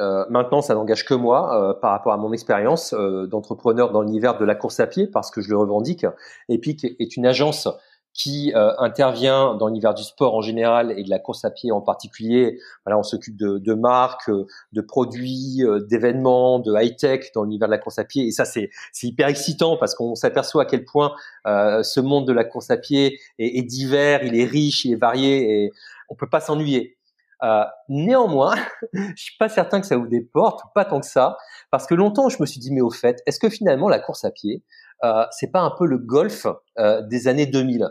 [0.01, 4.03] Euh, maintenant, ça n'engage que moi euh, par rapport à mon expérience euh, d'entrepreneur dans
[4.03, 6.07] l'univers de la course à pied, parce que je le revendique.
[6.49, 7.69] Epic est une agence
[8.13, 11.73] qui euh, intervient dans l'univers du sport en général et de la course à pied
[11.73, 12.59] en particulier.
[12.85, 14.31] Voilà, on s'occupe de, de, marques,
[14.73, 18.27] de produits, d'événements, de high tech dans l'univers de la course à pied.
[18.27, 18.71] Et ça, c'est
[19.03, 21.13] hyper excitant parce qu'on s'aperçoit à quel point
[21.45, 25.01] ce monde de la course à pied est, est divers, il est riche, il est
[25.01, 25.71] varié et
[26.09, 26.99] on peut pas s'ennuyer.
[27.43, 28.55] Euh, néanmoins,
[28.93, 31.39] je suis pas certain que ça ouvre des portes, pas tant que ça,
[31.71, 34.25] parce que longtemps je me suis dit mais au fait, est-ce que finalement la course
[34.25, 34.63] à pied,
[35.05, 36.47] euh, c'est pas un peu le golf
[36.79, 37.89] euh, des années 2000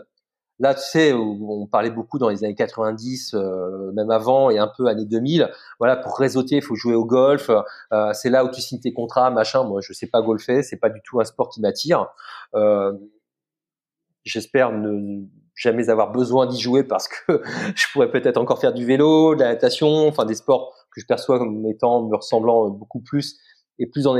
[0.60, 4.70] Là, tu sais, on parlait beaucoup dans les années 90, euh, même avant, et un
[4.76, 5.50] peu années 2000.
[5.78, 7.50] Voilà, pour réseauter, il faut jouer au golf.
[7.92, 9.64] Euh, c'est là où tu signes tes contrats, machin.
[9.64, 12.08] Moi, je sais pas golfer, c'est pas du tout un sport qui m'attire.
[12.54, 12.92] Euh,
[14.24, 17.42] J'espère ne jamais avoir besoin d'y jouer parce que
[17.74, 21.06] je pourrais peut-être encore faire du vélo, de la natation, enfin des sports que je
[21.06, 23.38] perçois comme étant me ressemblant beaucoup plus
[23.80, 24.14] et plus en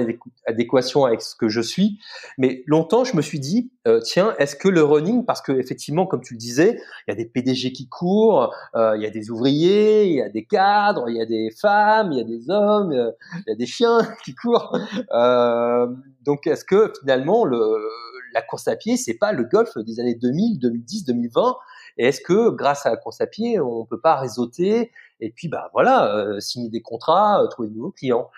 [0.47, 2.01] adéquation avec ce que je suis.
[2.39, 6.07] Mais longtemps, je me suis dit, euh, tiens, est-ce que le running, parce que effectivement,
[6.07, 9.11] comme tu le disais, il y a des PDG qui courent, euh, il y a
[9.11, 12.25] des ouvriers, il y a des cadres, il y a des femmes, il y a
[12.25, 13.13] des hommes, euh,
[13.47, 14.77] il y a des chiens qui courent.
[16.25, 17.61] donc, est-ce que finalement le
[18.33, 21.57] la course à pied, c'est pas le golf des années 2000, 2010, 2020.
[21.99, 25.49] Et est-ce que grâce à la course à pied, on peut pas réseauter et puis
[25.49, 28.31] bah voilà, euh, signer des contrats, euh, trouver de nouveaux clients?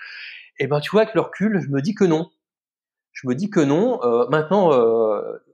[0.64, 2.30] Eh ben tu vois avec le recul, je me dis que non.
[3.12, 4.00] Je me dis que non.
[4.04, 4.70] Euh, maintenant,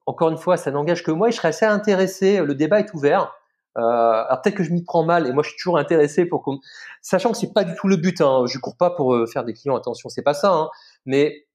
[0.07, 1.31] encore une fois, ça n'engage que moi.
[1.31, 2.41] Je serais assez intéressé.
[2.41, 3.33] Le débat est ouvert.
[3.75, 6.59] alors peut-être que je m'y prends mal et moi je suis toujours intéressé pour qu'on,
[7.03, 8.21] sachant que c'est pas du tout le but.
[8.21, 9.77] Hein, je cours pas pour faire des clients.
[9.77, 10.53] Attention, c'est pas ça.
[10.53, 10.71] Hein,
[11.07, 11.47] mais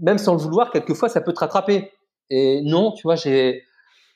[0.00, 1.92] même sans le vouloir, quelquefois ça peut te rattraper.
[2.30, 3.64] Et non, tu vois, j'ai.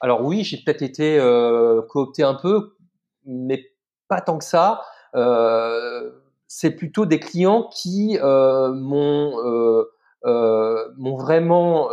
[0.00, 2.76] Alors oui, j'ai peut-être été euh, coopté un peu,
[3.24, 3.70] mais
[4.08, 4.82] pas tant que ça.
[5.14, 6.10] Euh,
[6.54, 9.90] c'est plutôt des clients qui euh, m'ont euh,
[10.26, 11.88] euh, m'ont vraiment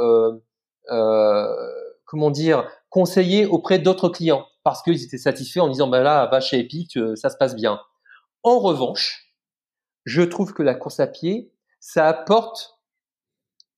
[2.06, 4.46] comment dire conseillé auprès d'autres clients.
[4.64, 7.80] Parce qu'ils étaient satisfaits en disant bah là va chez Epic ça se passe bien.
[8.44, 9.34] En revanche,
[10.04, 12.82] je trouve que la course à pied ça apporte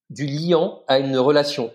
[0.09, 1.71] du liant à une relation.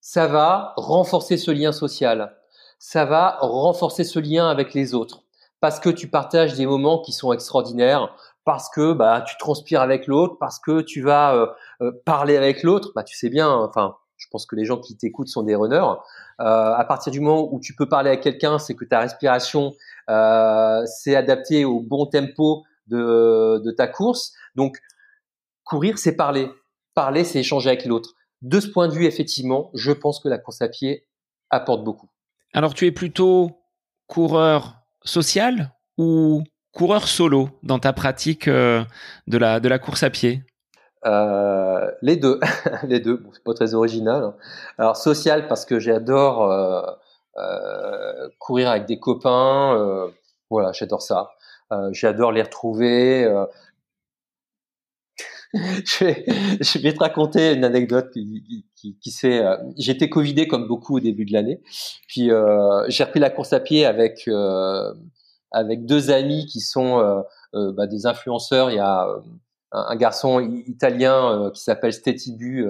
[0.00, 2.36] Ça va renforcer ce lien social,
[2.78, 5.24] ça va renforcer ce lien avec les autres,
[5.64, 10.06] parce que tu partages des moments qui sont extraordinaires, parce que bah tu transpires avec
[10.06, 11.46] l'autre, parce que tu vas euh,
[11.80, 14.94] euh, parler avec l'autre, bah tu sais bien, enfin je pense que les gens qui
[14.94, 15.78] t'écoutent sont des runners.
[16.40, 19.72] Euh, à partir du moment où tu peux parler à quelqu'un, c'est que ta respiration
[20.10, 24.34] euh, c'est adapté au bon tempo de ta course.
[24.56, 24.76] Donc
[25.64, 26.50] courir, c'est parler.
[26.92, 28.10] Parler, c'est échanger avec l'autre
[28.42, 31.06] de ce point de vue, effectivement, je pense que la course à pied
[31.48, 32.10] apporte beaucoup.
[32.52, 33.62] Alors, tu es plutôt
[34.06, 36.42] coureur social ou
[36.72, 38.82] coureur solo dans ta pratique euh,
[39.26, 40.42] de la, de la course à pied?
[41.06, 42.40] Euh, les deux,
[42.84, 43.22] les deux.
[43.32, 44.22] C'est pas très original.
[44.22, 44.34] Hein.
[44.78, 50.10] Alors social parce que j'adore euh, courir avec des copains.
[50.50, 51.30] voilà, j'adore ça.
[51.92, 53.28] j'adore les retrouver.
[55.84, 56.24] je, vais,
[56.60, 59.44] je vais te raconter une anecdote qui, qui, qui s'est.
[59.44, 61.60] Euh, J'étais covidé comme beaucoup au début de l'année,
[62.08, 64.92] puis euh, j'ai repris la course à pied avec euh,
[65.52, 67.20] avec deux amis qui sont euh,
[67.54, 68.70] euh, bah, des influenceurs.
[68.70, 69.06] Il y a
[69.70, 72.64] un garçon italien qui s'appelle Stetibu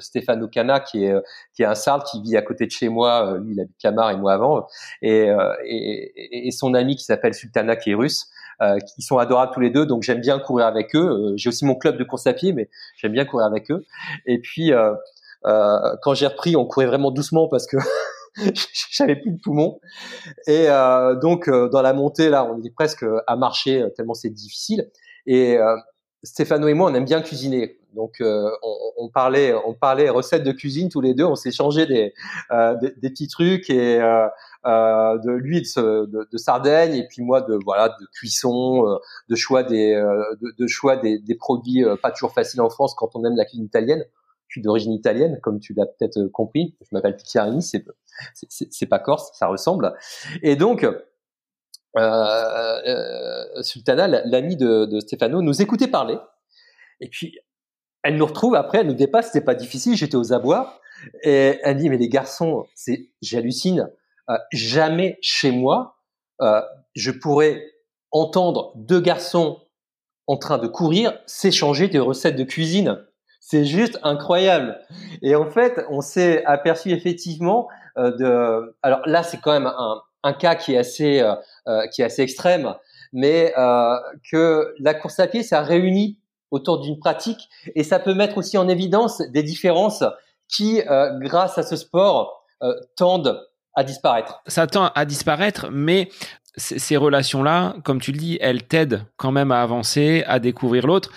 [0.00, 1.14] Stefano Cana, qui est
[1.54, 3.38] qui est un sarde qui vit à côté de chez moi.
[3.38, 4.66] lui, il habite Camar et moi avant,
[5.00, 5.28] et,
[5.64, 8.28] et, et son ami qui s'appelle Sultana, qui est russe.
[8.60, 9.86] Euh, qui sont adorables tous les deux.
[9.86, 11.08] Donc j'aime bien courir avec eux.
[11.08, 13.84] Euh, j'ai aussi mon club de course à pied, mais j'aime bien courir avec eux.
[14.26, 14.94] Et puis euh,
[16.02, 17.76] quand j'ai repris, on courait vraiment doucement parce que
[18.90, 19.78] j'avais plus de poumons.
[20.48, 20.66] Et
[21.22, 24.90] donc dans la montée là, on était presque à marcher tellement c'est difficile.
[25.26, 25.56] Et
[26.24, 27.78] Stéphano et moi, on aime bien cuisiner.
[27.94, 28.50] Donc, on,
[28.96, 31.24] on, parlait, on parlait recettes de cuisine tous les deux.
[31.24, 32.12] On changé des,
[32.50, 34.26] des, des, petits trucs et euh,
[34.64, 38.96] de lui de, de, Sardaigne et puis moi de voilà de cuisson, euh,
[39.28, 43.10] de choix des euh, de, choix des, des produits pas toujours faciles en France quand
[43.14, 44.04] on aime la cuisine italienne.
[44.48, 46.74] Je suis d'origine italienne, comme tu l'as peut-être compris.
[46.80, 47.84] Je m'appelle Picciarini, c'est
[48.48, 49.94] c'est pas corse, ça ressemble.
[50.42, 50.86] Et donc
[51.96, 56.18] euh, Sultana, l'amie de, de Stefano, nous écoutait parler.
[57.00, 57.38] Et puis
[58.02, 60.80] elle nous retrouve après, elle nous dépasse, c'était pas difficile, j'étais aux abois.
[61.22, 63.90] Et elle dit, mais les garçons, c'est, j'hallucine.
[64.30, 65.98] Euh, jamais chez moi,
[66.40, 66.62] euh,
[66.94, 67.62] je pourrais
[68.10, 69.60] entendre deux garçons
[70.26, 73.04] en train de courir s'échanger des recettes de cuisine.
[73.40, 74.78] C'est juste incroyable.
[75.22, 78.76] Et en fait, on s'est aperçu effectivement euh, de.
[78.82, 79.66] Alors là, c'est quand même
[80.22, 82.74] un, cas qui est assez euh, qui est assez extrême,
[83.14, 83.54] mais
[84.30, 86.18] que la course à pied, ça réunit
[86.50, 90.04] autour d'une pratique et ça peut mettre aussi en évidence des différences
[90.48, 90.82] qui,
[91.20, 92.44] grâce à ce sport,
[92.96, 93.40] tendent
[93.78, 94.42] à disparaître.
[94.48, 96.08] Ça tend à disparaître, mais
[96.56, 101.10] ces relations-là, comme tu le dis, elles t'aident quand même à avancer, à découvrir l'autre.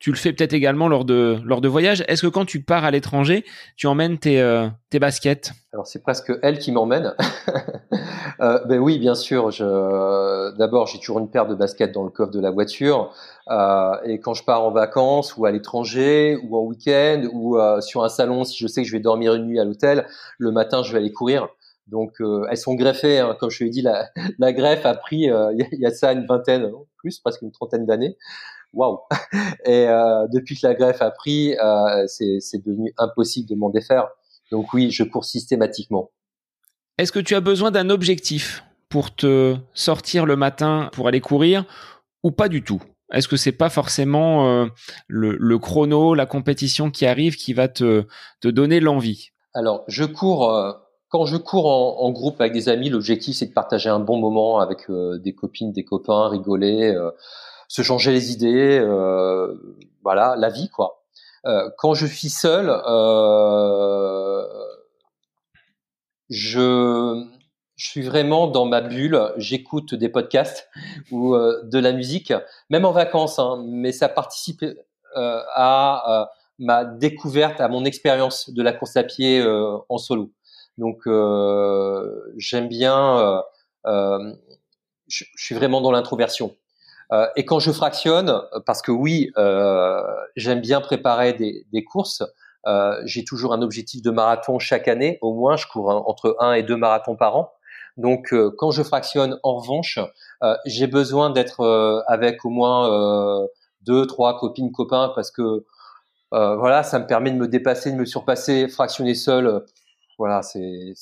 [0.00, 2.04] Tu le fais peut-être également lors de lors de voyages.
[2.06, 3.44] Est-ce que quand tu pars à l'étranger,
[3.76, 5.52] tu emmènes tes euh, tes baskets?
[5.72, 7.14] Alors c'est presque elle qui m'emmène.
[8.40, 9.50] euh, ben oui, bien sûr.
[9.50, 13.12] Je d'abord j'ai toujours une paire de baskets dans le coffre de la voiture.
[13.50, 18.04] Euh, et quand je pars en vacances ou à l'étranger ou en week-end ou sur
[18.04, 20.06] un salon, si je sais que je vais dormir une nuit à l'hôtel,
[20.38, 21.48] le matin je vais aller courir.
[21.88, 23.36] Donc euh, elles sont greffées, hein.
[23.38, 26.26] comme je l'ai dit, la, la greffe a pris euh, il y, a ça une
[26.26, 28.16] vingtaine, plus presque une trentaine d'années.
[28.74, 28.98] Waouh
[29.64, 31.54] Et euh, depuis que la greffe a pris,
[32.06, 34.08] c'est devenu impossible de m'en défaire.
[34.50, 36.10] Donc oui, je cours systématiquement.
[36.98, 41.64] Est-ce que tu as besoin d'un objectif pour te sortir le matin pour aller courir
[42.22, 42.82] ou pas du tout?
[43.12, 44.66] Est-ce que c'est pas forcément
[45.06, 48.06] le, le, chrono, la compétition qui arrive qui va te,
[48.40, 49.30] te donner l'envie?
[49.54, 50.50] Alors, je cours
[51.08, 54.18] quand je cours en, en groupe avec des amis, l'objectif c'est de partager un bon
[54.18, 57.10] moment avec euh, des copines, des copains, rigoler, euh,
[57.68, 59.54] se changer les idées, euh,
[60.02, 61.04] voilà, la vie quoi.
[61.46, 62.66] Euh, quand je suis seul,
[66.28, 67.24] je
[67.76, 69.32] je suis vraiment dans ma bulle.
[69.36, 70.68] J'écoute des podcasts
[71.12, 72.32] ou de la musique,
[72.70, 74.64] même en vacances, hein, mais ça participe
[75.14, 79.42] à ma découverte, à mon expérience de la course à pied
[79.88, 80.32] en solo.
[80.78, 83.42] Donc euh, j'aime bien, euh,
[83.86, 84.32] euh,
[85.08, 86.54] je, suis vraiment dans l'introversion.
[87.36, 89.32] et quand je fractionne, parce que oui,
[90.36, 92.22] j'aime bien préparer des, des courses.
[93.04, 96.62] j'ai toujours un objectif de marathon chaque année, au moins je cours entre un et
[96.62, 97.52] deux marathons par an.
[97.96, 99.98] Donc quand je fractionne, en revanche,
[100.66, 103.48] j'ai besoin d'être avec au moins
[103.82, 105.64] deux, trois copines, copains, parce que
[106.30, 108.68] voilà, ça me permet de me dépasser, de me surpasser.
[108.68, 109.64] Fractionner seul,
[110.18, 110.94] voilà, c'est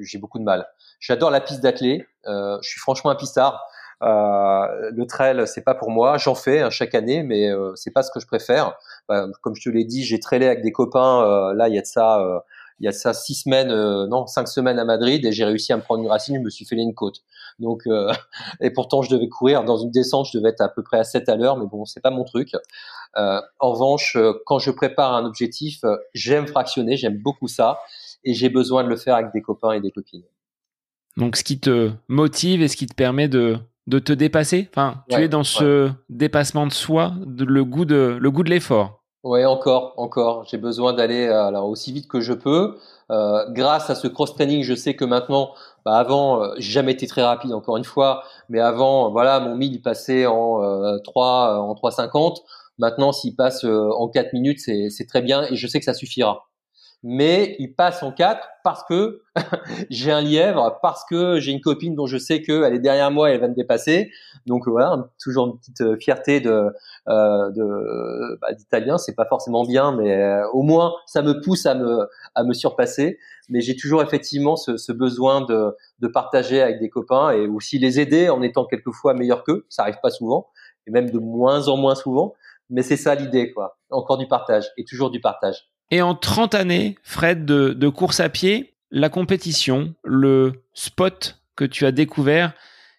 [0.00, 0.66] j'ai beaucoup de mal.
[1.00, 2.06] J'adore la piste d'athlée.
[2.26, 3.62] Euh, je suis franchement un pistard.
[4.02, 6.18] Euh, le trail, c'est pas pour moi.
[6.18, 8.74] J'en fais hein, chaque année, mais euh, c'est pas ce que je préfère.
[9.08, 11.22] Bah, comme je te l'ai dit, j'ai trailé avec des copains.
[11.22, 12.38] Euh, là, il y a de ça, euh,
[12.80, 15.44] il y a de ça six semaines, euh, non, cinq semaines à Madrid, et j'ai
[15.44, 16.36] réussi à me prendre une racine.
[16.36, 17.20] Je me suis fait une côte.
[17.58, 17.84] Donc,
[18.60, 20.26] et pourtant, je devais courir dans une descente.
[20.32, 22.24] Je devais être à peu près à 7 à l'heure, mais bon, c'est pas mon
[22.24, 22.52] truc.
[23.14, 25.80] en revanche, quand je prépare un objectif,
[26.14, 26.96] j'aime fractionner.
[26.96, 27.80] J'aime beaucoup ça
[28.24, 30.24] et j'ai besoin de le faire avec des copains et des copines.
[31.16, 34.68] Donc, ce qui te motive et ce qui te permet de, de te dépasser?
[34.70, 38.50] Enfin, tu es dans ce dépassement de soi, de, le goût de le goût de
[38.50, 39.00] l'effort.
[39.22, 40.44] Ouais, encore, encore.
[40.50, 42.76] J'ai besoin d'aller euh, alors aussi vite que je peux.
[43.10, 45.52] Euh, grâce à ce cross training, je sais que maintenant,
[45.84, 49.56] bah avant, euh, j'ai jamais été très rapide, encore une fois, mais avant, voilà, mon
[49.56, 52.42] 1000 il passait en euh, 3 en 3,50.
[52.78, 56.48] Maintenant, s'il passe en 4 minutes, c'est très bien et je sais que ça suffira
[57.06, 59.20] mais il passe en quatre parce que
[59.90, 63.30] j'ai un lièvre, parce que j'ai une copine dont je sais qu'elle est derrière moi
[63.30, 64.10] et elle va me dépasser.
[64.46, 66.72] Donc voilà, toujours une petite euh, fierté de
[67.08, 68.96] euh, de bah, d'italien.
[68.96, 72.54] C'est pas forcément bien, mais euh, au moins ça me pousse à me à me
[72.54, 73.18] surpasser.
[73.50, 77.78] Mais j'ai toujours effectivement ce, ce, besoin de de partager avec des copains et aussi
[77.78, 79.66] les aider en étant quelquefois meilleur qu'eux.
[79.68, 80.48] Ça arrive pas souvent
[80.86, 82.32] et même de moins en moins souvent.
[82.70, 83.76] Mais c'est ça l'idée, quoi.
[83.90, 85.68] Encore du partage et toujours du partage.
[85.90, 91.86] Et en 30 années, Fred, de, course à pied, la compétition, le spot que tu
[91.86, 92.52] as découvert,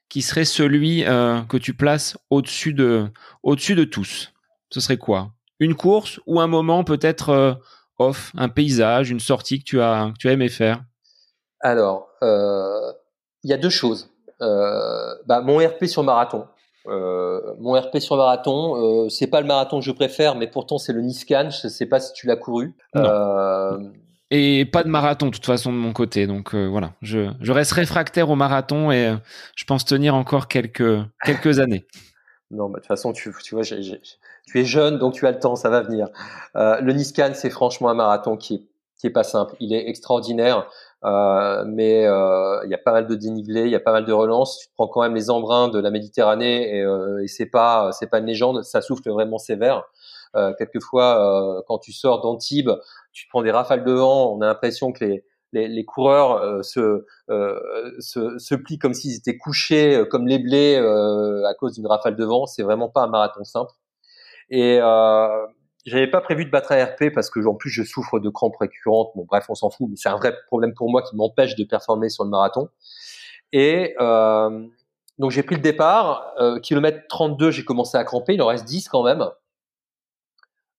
[0.10, 3.08] qui serait celui euh, que tu places au-dessus de,
[3.44, 4.34] au-dessus de tous,
[4.70, 5.32] ce serait quoi?
[5.60, 7.54] Une course ou un moment peut-être euh,
[7.98, 10.84] off, un paysage, une sortie que tu as, tu as aimé faire?
[11.62, 12.92] Alors, euh,
[13.44, 14.10] il y a deux choses.
[14.40, 16.46] Bah, mon RP sur marathon.
[16.88, 18.76] Euh, mon RP sur marathon,
[19.06, 21.50] euh, c'est pas le marathon que je préfère, mais pourtant c'est le Niscan.
[21.50, 22.74] Je sais pas si tu l'as couru.
[22.96, 23.80] Euh...
[24.32, 27.52] Et pas de marathon de toute façon de mon côté, donc euh, voilà, je, je
[27.52, 29.16] reste réfractaire au marathon et
[29.56, 31.86] je pense tenir encore quelques quelques années.
[32.52, 35.40] Non, bah, de toute façon, tu, tu vois, tu es jeune, donc tu as le
[35.40, 36.10] temps, ça va venir.
[36.54, 38.64] le Niscan, c'est franchement un marathon qui est
[38.98, 39.56] qui est pas simple.
[39.60, 40.68] Il est extraordinaire.
[41.06, 44.06] Euh, mais euh, il y a pas mal de dénivelé, il y a pas mal
[44.06, 44.60] de relances.
[44.60, 48.08] Tu prends quand même les embruns de la Méditerranée et, euh, et c'est pas c'est
[48.08, 49.84] pas une légende, ça souffle vraiment sévère.
[50.36, 52.72] Euh, quelquefois, quand tu sors d'Antibes,
[53.14, 57.06] tu prends des rafales de vent, on a l'impression que les les, les coureurs se,
[57.30, 62.26] se, se plient comme s'ils étaient couchés comme les blés à cause d'une rafale de
[62.26, 62.46] vent.
[62.46, 63.72] C'est vraiment pas un marathon simple.
[64.50, 64.80] Et
[65.86, 68.58] j'avais pas prévu de battre à RP parce que en plus je souffre de crampes
[68.60, 69.12] récurrentes.
[69.16, 71.64] Bon bref, on s'en fout, mais c'est un vrai problème pour moi qui m'empêche de
[71.64, 72.70] performer sur le marathon.
[73.54, 74.68] Et euh,
[75.20, 76.34] donc j'ai pris le départ.
[76.40, 78.34] Euh, kilomètre 32, j'ai commencé à cramper.
[78.34, 79.30] Il en reste 10 quand même.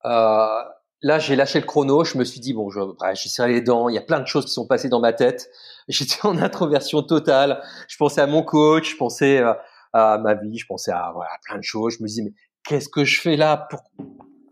[0.04, 0.62] Euh,
[1.02, 2.04] là, j'ai lâché le chrono.
[2.04, 3.88] Je me suis dit bon, je, bref, j'ai serré les dents.
[3.88, 5.50] Il y a plein de choses qui sont passées dans ma tête.
[5.88, 7.62] J'étais en introversion totale.
[7.88, 9.54] Je pensais à mon coach, je pensais euh,
[9.92, 11.96] à ma vie, je pensais à voilà, plein de choses.
[11.98, 12.32] Je me disais mais
[12.64, 13.68] qu'est-ce que je fais là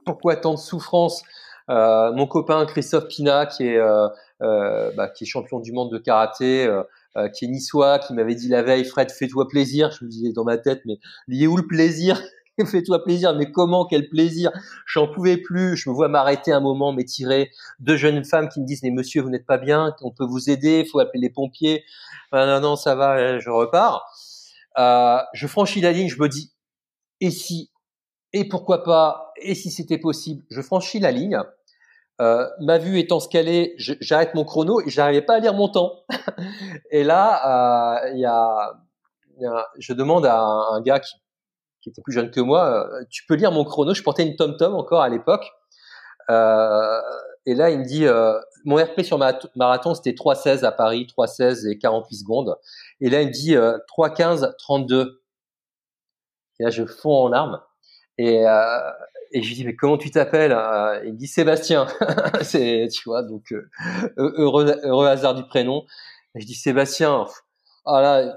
[0.04, 1.22] Pourquoi tant de souffrance
[1.70, 4.08] euh, Mon copain Christophe Pina, qui est euh,
[4.42, 6.68] euh, bah, qui est champion du monde de karaté,
[7.32, 9.90] qui est niçois, qui m'avait dit la veille, Fred, fais-toi plaisir.
[9.90, 10.98] Je me disais dans ma tête, mais
[11.28, 12.20] il où le plaisir?
[12.66, 13.84] Fais-toi plaisir, mais comment?
[13.84, 14.52] Quel plaisir?
[14.86, 15.76] J'en pouvais plus.
[15.76, 17.50] Je me vois m'arrêter un moment, m'étirer.
[17.80, 20.50] Deux jeunes femmes qui me disent, mais monsieur, vous n'êtes pas bien On peut vous
[20.50, 21.82] aider Il faut appeler les pompiers.
[22.30, 23.40] Ah, non, non, ça va.
[23.40, 24.06] Je repars.
[24.76, 26.08] Je franchis la ligne.
[26.08, 26.52] Je me dis,
[27.20, 27.70] et si
[28.34, 31.38] Et pourquoi pas Et si c'était possible Je franchis la ligne.
[32.20, 36.04] Euh, ma vue étant scalée, j'arrête mon chrono et j'arrivais pas à lire mon temps.
[36.90, 38.72] et là, euh, y, a,
[39.38, 41.00] y, a, je demande à un, gars
[41.80, 43.94] qui était plus jeune que moi, euh, tu peux lire mon chrono?
[43.94, 45.44] Je portais une Tom Tom encore à l'époque.
[46.28, 47.00] Euh,
[47.46, 51.68] et là, il me dit, euh, mon RP sur marathon, c'était 3,16 à Paris, 3,16
[51.68, 52.56] et 48 secondes.
[53.00, 55.22] Et là, il me dit euh, 3,15, 32.
[56.58, 57.60] Et là, je fonds en larmes.
[58.18, 58.90] Et, euh,
[59.32, 60.52] et je lui dis, mais comment tu t'appelles?
[60.52, 61.86] Euh, Il me dit Sébastien.
[62.42, 63.54] c'est, tu vois, donc
[64.16, 65.84] heureux, heureux hasard du prénom.
[66.34, 67.26] Et je dis Sébastien.
[67.86, 68.36] Ah là,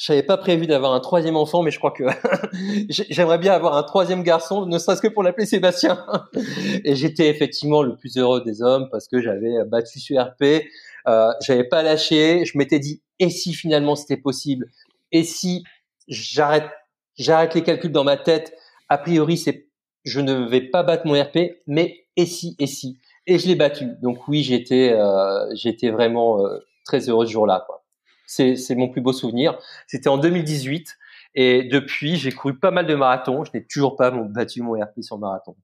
[0.00, 2.04] je n'avais pas prévu d'avoir un troisième enfant, mais je crois que
[2.88, 6.04] j'aimerais bien avoir un troisième garçon, ne serait-ce que pour l'appeler Sébastien.
[6.84, 10.64] Et j'étais effectivement le plus heureux des hommes parce que j'avais battu sur RP,
[11.08, 12.44] euh, j'avais pas lâché.
[12.44, 14.66] Je m'étais dit et si finalement c'était possible,
[15.10, 15.64] et si
[16.06, 16.70] j'arrête,
[17.16, 18.54] j'arrête les calculs dans ma tête.
[18.88, 19.68] A priori, c'est
[20.04, 22.98] je ne vais pas battre mon RP, mais et si, et si.
[23.26, 23.86] Et je l'ai battu.
[24.00, 27.64] Donc oui, j'étais, euh, j'étais vraiment euh, très heureux ce jour-là.
[27.66, 27.84] Quoi.
[28.26, 29.58] C'est mon plus beau souvenir.
[29.86, 30.96] C'était en 2018.
[31.34, 33.44] Et depuis, j'ai couru pas mal de marathons.
[33.44, 35.56] Je n'ai toujours pas battu mon RP sur marathon.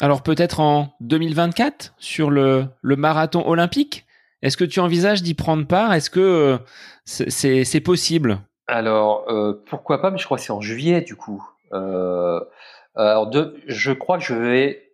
[0.00, 4.06] Alors peut-être en 2024 sur le, le marathon olympique
[4.40, 5.92] Est-ce que tu envisages d'y prendre part?
[5.92, 6.58] Est-ce que euh,
[7.04, 8.38] c'est possible?
[8.66, 11.46] Alors euh, pourquoi pas Mais je crois que c'est en juillet du coup.
[11.72, 12.40] Euh,
[12.94, 14.90] alors de, je crois que je vais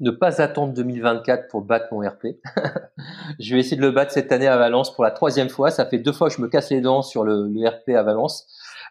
[0.00, 2.26] ne pas attendre 2024 pour battre mon RP.
[3.38, 5.70] je vais essayer de le battre cette année à Valence pour la troisième fois.
[5.70, 8.46] Ça fait deux fois que je me casse les dents sur le, RP à Valence.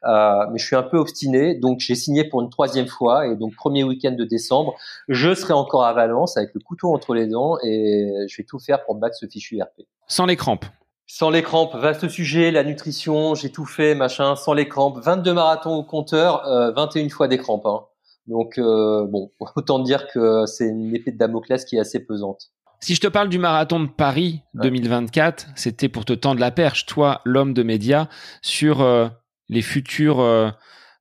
[0.05, 3.37] Euh, mais je suis un peu obstiné, donc j'ai signé pour une troisième fois et
[3.37, 4.75] donc premier week-end de décembre,
[5.07, 8.59] je serai encore à Valence avec le couteau entre les dents et je vais tout
[8.59, 9.87] faire pour battre ce fichu RP.
[10.07, 10.65] Sans les crampes.
[11.05, 15.33] Sans les crampes, vaste sujet, la nutrition, j'ai tout fait, machin, sans les crampes, 22
[15.33, 17.65] marathons au compteur, euh, 21 fois des crampes.
[17.65, 17.81] Hein.
[18.27, 22.51] Donc euh, bon, autant dire que c'est une épée de Damoclès qui est assez pesante.
[22.79, 26.85] Si je te parle du marathon de Paris 2024, c'était pour te tendre la perche,
[26.85, 28.07] toi, l'homme de médias,
[28.41, 29.07] sur euh,
[29.47, 30.49] les futures euh,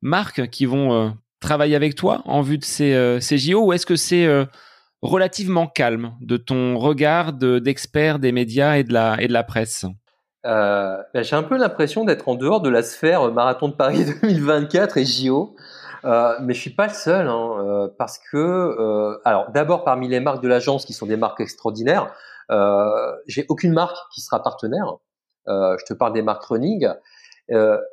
[0.00, 3.96] marques qui vont travailler avec toi en vue de ces, ces JO, ou est-ce que
[3.96, 4.28] c'est
[5.02, 9.84] relativement calme de ton regard d'expert des médias et de la, et de la presse
[10.44, 14.96] ben, J'ai un peu l'impression d'être en dehors de la sphère marathon de Paris 2024
[14.98, 15.56] et JO.
[16.04, 20.08] Euh, mais je suis pas le seul, hein, euh, parce que, euh, alors d'abord parmi
[20.08, 22.12] les marques de l'agence qui sont des marques extraordinaires,
[22.50, 24.96] euh, j'ai aucune marque qui sera partenaire.
[25.46, 26.88] je te parle des marques running,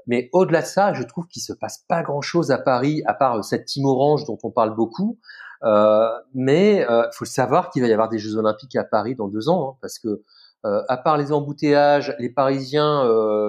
[0.07, 3.43] mais au-delà de ça, je trouve qu'il se passe pas grand-chose à Paris, à part
[3.43, 5.19] cette team orange dont on parle beaucoup.
[5.61, 9.49] Mais il faut savoir qu'il va y avoir des Jeux Olympiques à Paris dans deux
[9.49, 10.21] ans, hein, parce que
[10.63, 13.07] à part les embouteillages, les Parisiens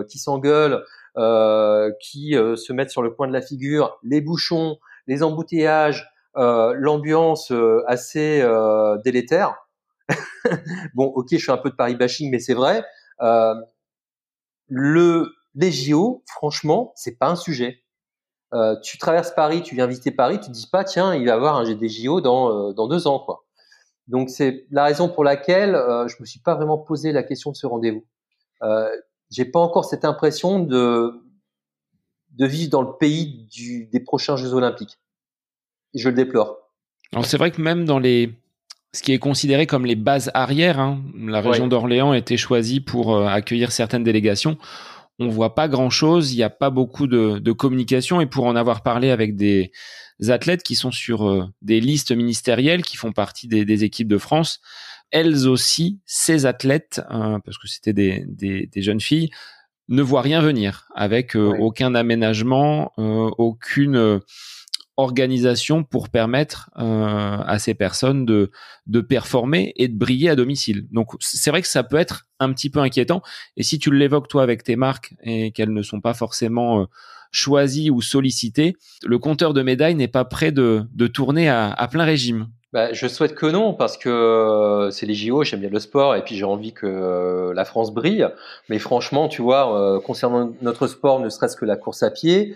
[0.08, 0.84] qui s'engueulent,
[1.16, 6.08] euh, qui euh, se mettent sur le point de la figure, les bouchons, les embouteillages,
[6.36, 7.52] euh, l'ambiance
[7.88, 8.46] assez
[9.04, 9.56] délétère.
[10.94, 12.84] bon, ok, je suis un peu de Paris bashing, mais c'est vrai.
[14.68, 17.82] le les JO, franchement, c'est pas un sujet.
[18.52, 21.26] Euh, tu traverses Paris, tu viens visiter Paris, tu te dis pas tiens, il va
[21.26, 23.44] y avoir un des JO dans dans deux ans quoi.
[24.10, 27.52] Donc c'est la raison pour laquelle euh, je me suis pas vraiment posé la question
[27.52, 28.04] de ce rendez-vous.
[28.62, 28.90] Euh,
[29.30, 31.12] j'ai pas encore cette impression de
[32.32, 34.98] de vivre dans le pays du, des prochains Jeux Olympiques.
[35.94, 36.58] je le déplore.
[37.12, 38.32] Alors c'est vrai que même dans les
[38.92, 42.80] ce qui est considéré comme les bases arrières, hein, la région d'Orléans a été choisie
[42.80, 44.58] pour euh, accueillir certaines délégations.
[45.20, 48.20] On voit pas grand chose, il n'y a pas beaucoup de, de, communication.
[48.20, 49.70] Et pour en avoir parlé avec des
[50.28, 54.18] athlètes qui sont sur euh, des listes ministérielles qui font partie des, des équipes de
[54.18, 54.60] France,
[55.10, 59.30] elles aussi, ces athlètes, euh, parce que c'était des, des, des, jeunes filles,
[59.88, 64.20] ne voient rien venir avec euh, aucun aménagement, euh, aucune
[65.00, 68.50] organisation pour permettre euh, à ces personnes de,
[68.86, 70.86] de performer et de briller à domicile.
[70.92, 73.22] Donc c'est vrai que ça peut être un petit peu inquiétant.
[73.56, 76.84] Et si tu l'évoques toi avec tes marques et qu'elles ne sont pas forcément euh,
[77.32, 82.04] choisies ou sollicitées, le compteur de médailles n'est pas prêt de, de tourner à, plein
[82.04, 82.48] régime.
[82.72, 86.14] Bah, je souhaite que non, parce que euh, c'est les JO, j'aime bien le sport,
[86.14, 88.28] et puis j'ai envie que la France brille.
[88.68, 92.54] Mais franchement, tu vois, concernant notre sport, ne serait-ce que la course à pied,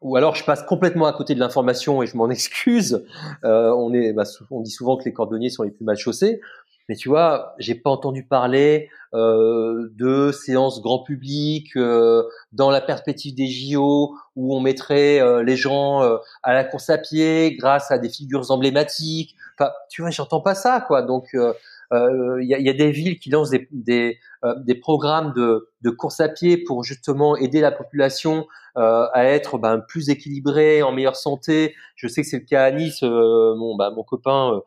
[0.00, 3.04] ou alors je passe complètement à côté de l'information et je m'en excuse.
[3.42, 6.40] on est, bah, on dit souvent que les cordonniers sont les plus mal chaussés.
[6.88, 12.80] Mais tu vois, j'ai pas entendu parler euh, de séances grand public euh, dans la
[12.80, 17.56] perspective des JO où on mettrait euh, les gens euh, à la course à pied
[17.56, 19.34] grâce à des figures emblématiques.
[19.58, 21.02] Enfin, tu vois, j'entends pas ça, quoi.
[21.02, 21.52] Donc, euh, euh,
[21.92, 25.68] il y, a, y, a, des villes qui lancent des, des, euh, des programmes de,
[25.82, 30.82] de, course à pied pour justement aider la population euh, à être ben, plus équilibrée,
[30.82, 31.74] en meilleure santé.
[31.96, 33.02] Je sais que c'est le cas à Nice.
[33.02, 34.60] mon, ben, mon copain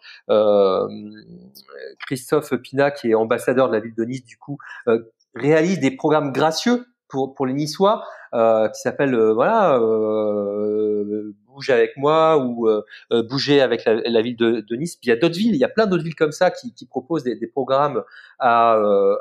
[2.05, 4.57] Christophe Pina, qui est ambassadeur de la ville de Nice, du coup,
[5.35, 8.03] réalise des programmes gracieux pour, pour les Niçois
[8.33, 12.83] euh, qui s'appelle euh, voilà euh, bouger avec moi ou euh,
[13.23, 14.97] bouger avec la, ville de, Nice.
[15.01, 16.85] Il y a d'autres villes, il y a plein d'autres villes comme ça qui, qui
[16.85, 18.03] proposent des, des, programmes
[18.39, 18.73] à,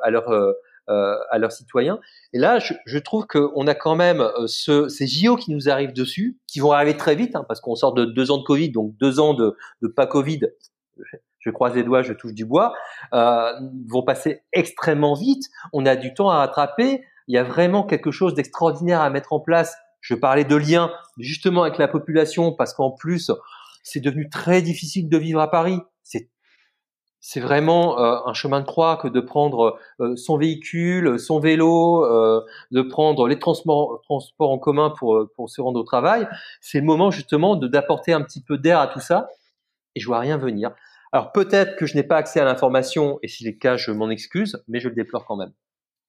[0.02, 0.54] à leurs
[0.88, 1.98] à leurs citoyens.
[2.32, 5.92] Et là, je, je trouve qu'on a quand même ce, ces JO qui nous arrivent
[5.92, 8.70] dessus, qui vont arriver très vite, hein, parce qu'on sort de deux ans de Covid,
[8.70, 10.40] donc deux ans de, de pas Covid
[11.46, 12.74] je croise les doigts, je touche du bois,
[13.14, 13.52] euh,
[13.88, 15.44] vont passer extrêmement vite.
[15.72, 19.32] On a du temps à rattraper il y a vraiment quelque chose d'extraordinaire à mettre
[19.32, 19.76] en place.
[20.06, 23.32] Je parlais de lien justement avec la population parce qu'en plus,
[23.82, 25.80] c'est devenu très difficile de vivre à Paris.
[26.04, 26.30] C'est
[27.18, 32.04] c'est vraiment euh, un chemin de croix que de prendre euh, son véhicule, son vélo,
[32.04, 32.40] euh,
[32.70, 36.28] de prendre les transports, transports en commun pour, pour se rendre au travail.
[36.60, 39.26] C'est le moment justement de d'apporter un petit peu d'air à tout ça.
[39.96, 40.70] Et je vois rien venir.
[41.10, 43.90] Alors peut-être que je n'ai pas accès à l'information, et si c'est le cas, je
[43.90, 45.52] m'en excuse, mais je le déplore quand même.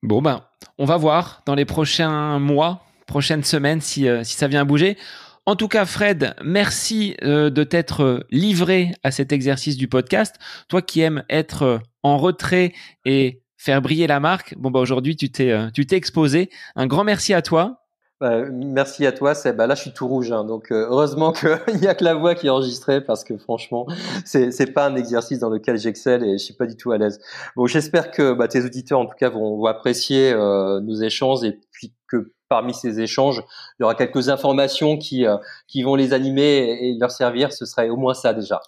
[0.04, 0.43] Bon ben,
[0.78, 4.66] on va voir dans les prochains mois, prochaines semaines si, euh, si ça vient à
[4.66, 4.97] bouger.
[5.45, 10.36] En tout cas, Fred, merci euh, de t'être livré à cet exercice du podcast.
[10.68, 12.74] Toi qui aimes être en retrait
[13.05, 16.49] et faire briller la marque, bon bah aujourd'hui tu t'es euh, tu t'es exposé.
[16.76, 17.88] Un grand merci à toi.
[18.20, 19.58] Bah, merci à toi, Seb.
[19.58, 22.16] Bah, là, je suis tout rouge, hein, donc euh, heureusement qu'il n'y a que la
[22.16, 23.86] voix qui est enregistrée parce que franchement,
[24.26, 26.97] c'est c'est pas un exercice dans lequel j'excelle et je suis pas du tout à
[26.97, 27.20] l'aise.
[27.55, 31.43] Bon, j'espère que bah, tes auditeurs, en tout cas, vont, vont apprécier euh, nos échanges
[31.43, 33.43] et puis que parmi ces échanges,
[33.78, 37.53] il y aura quelques informations qui euh, qui vont les animer et leur servir.
[37.53, 38.61] Ce serait au moins ça déjà.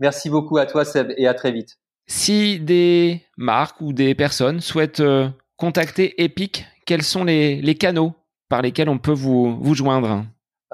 [0.00, 1.78] Merci beaucoup à toi, Seb, et à très vite.
[2.08, 5.02] Si des marques ou des personnes souhaitent
[5.56, 8.14] contacter Epic, quels sont les, les canaux
[8.48, 10.24] par lesquels on peut vous, vous joindre?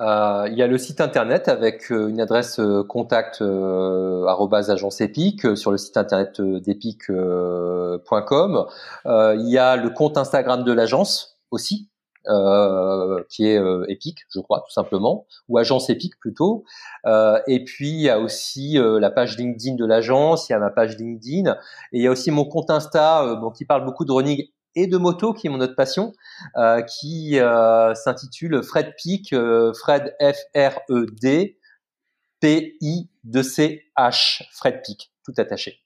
[0.01, 4.24] Euh, il y a le site internet avec euh, une adresse euh, contact euh,
[4.68, 8.64] agence Epic sur le site internet d'epic.com.
[9.05, 11.89] il y a le compte Instagram de l'agence aussi,
[13.29, 16.65] qui est Epic, je crois, tout simplement, ou agence Epic plutôt.
[17.05, 20.71] et puis il y a aussi la page LinkedIn de l'agence, il y a ma
[20.71, 21.53] page LinkedIn,
[21.93, 24.87] et il y a aussi mon compte Insta, bon, qui parle beaucoup de running et
[24.87, 26.13] de moto, qui est mon autre passion,
[26.57, 28.95] euh, qui euh, s'intitule Fred
[29.33, 31.59] euh, Fred F-R-E-D,
[32.41, 35.79] P-I-D-C-H, Fred Peak, tout attaché.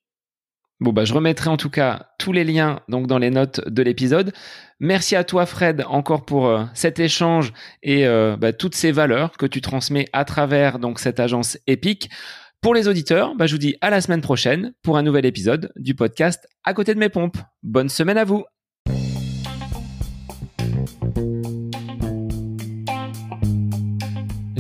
[0.79, 3.83] Bon bah je remettrai en tout cas tous les liens donc dans les notes de
[3.83, 4.33] l'épisode.
[4.79, 9.39] Merci à toi Fred encore pour euh, cet échange et euh, bah, toutes ces valeurs
[9.39, 12.11] que tu transmets à travers donc cette agence épique.
[12.61, 15.73] Pour les auditeurs, bah, je vous dis à la semaine prochaine pour un nouvel épisode
[15.77, 17.39] du podcast À côté de mes pompes.
[17.63, 18.45] Bonne semaine à vous.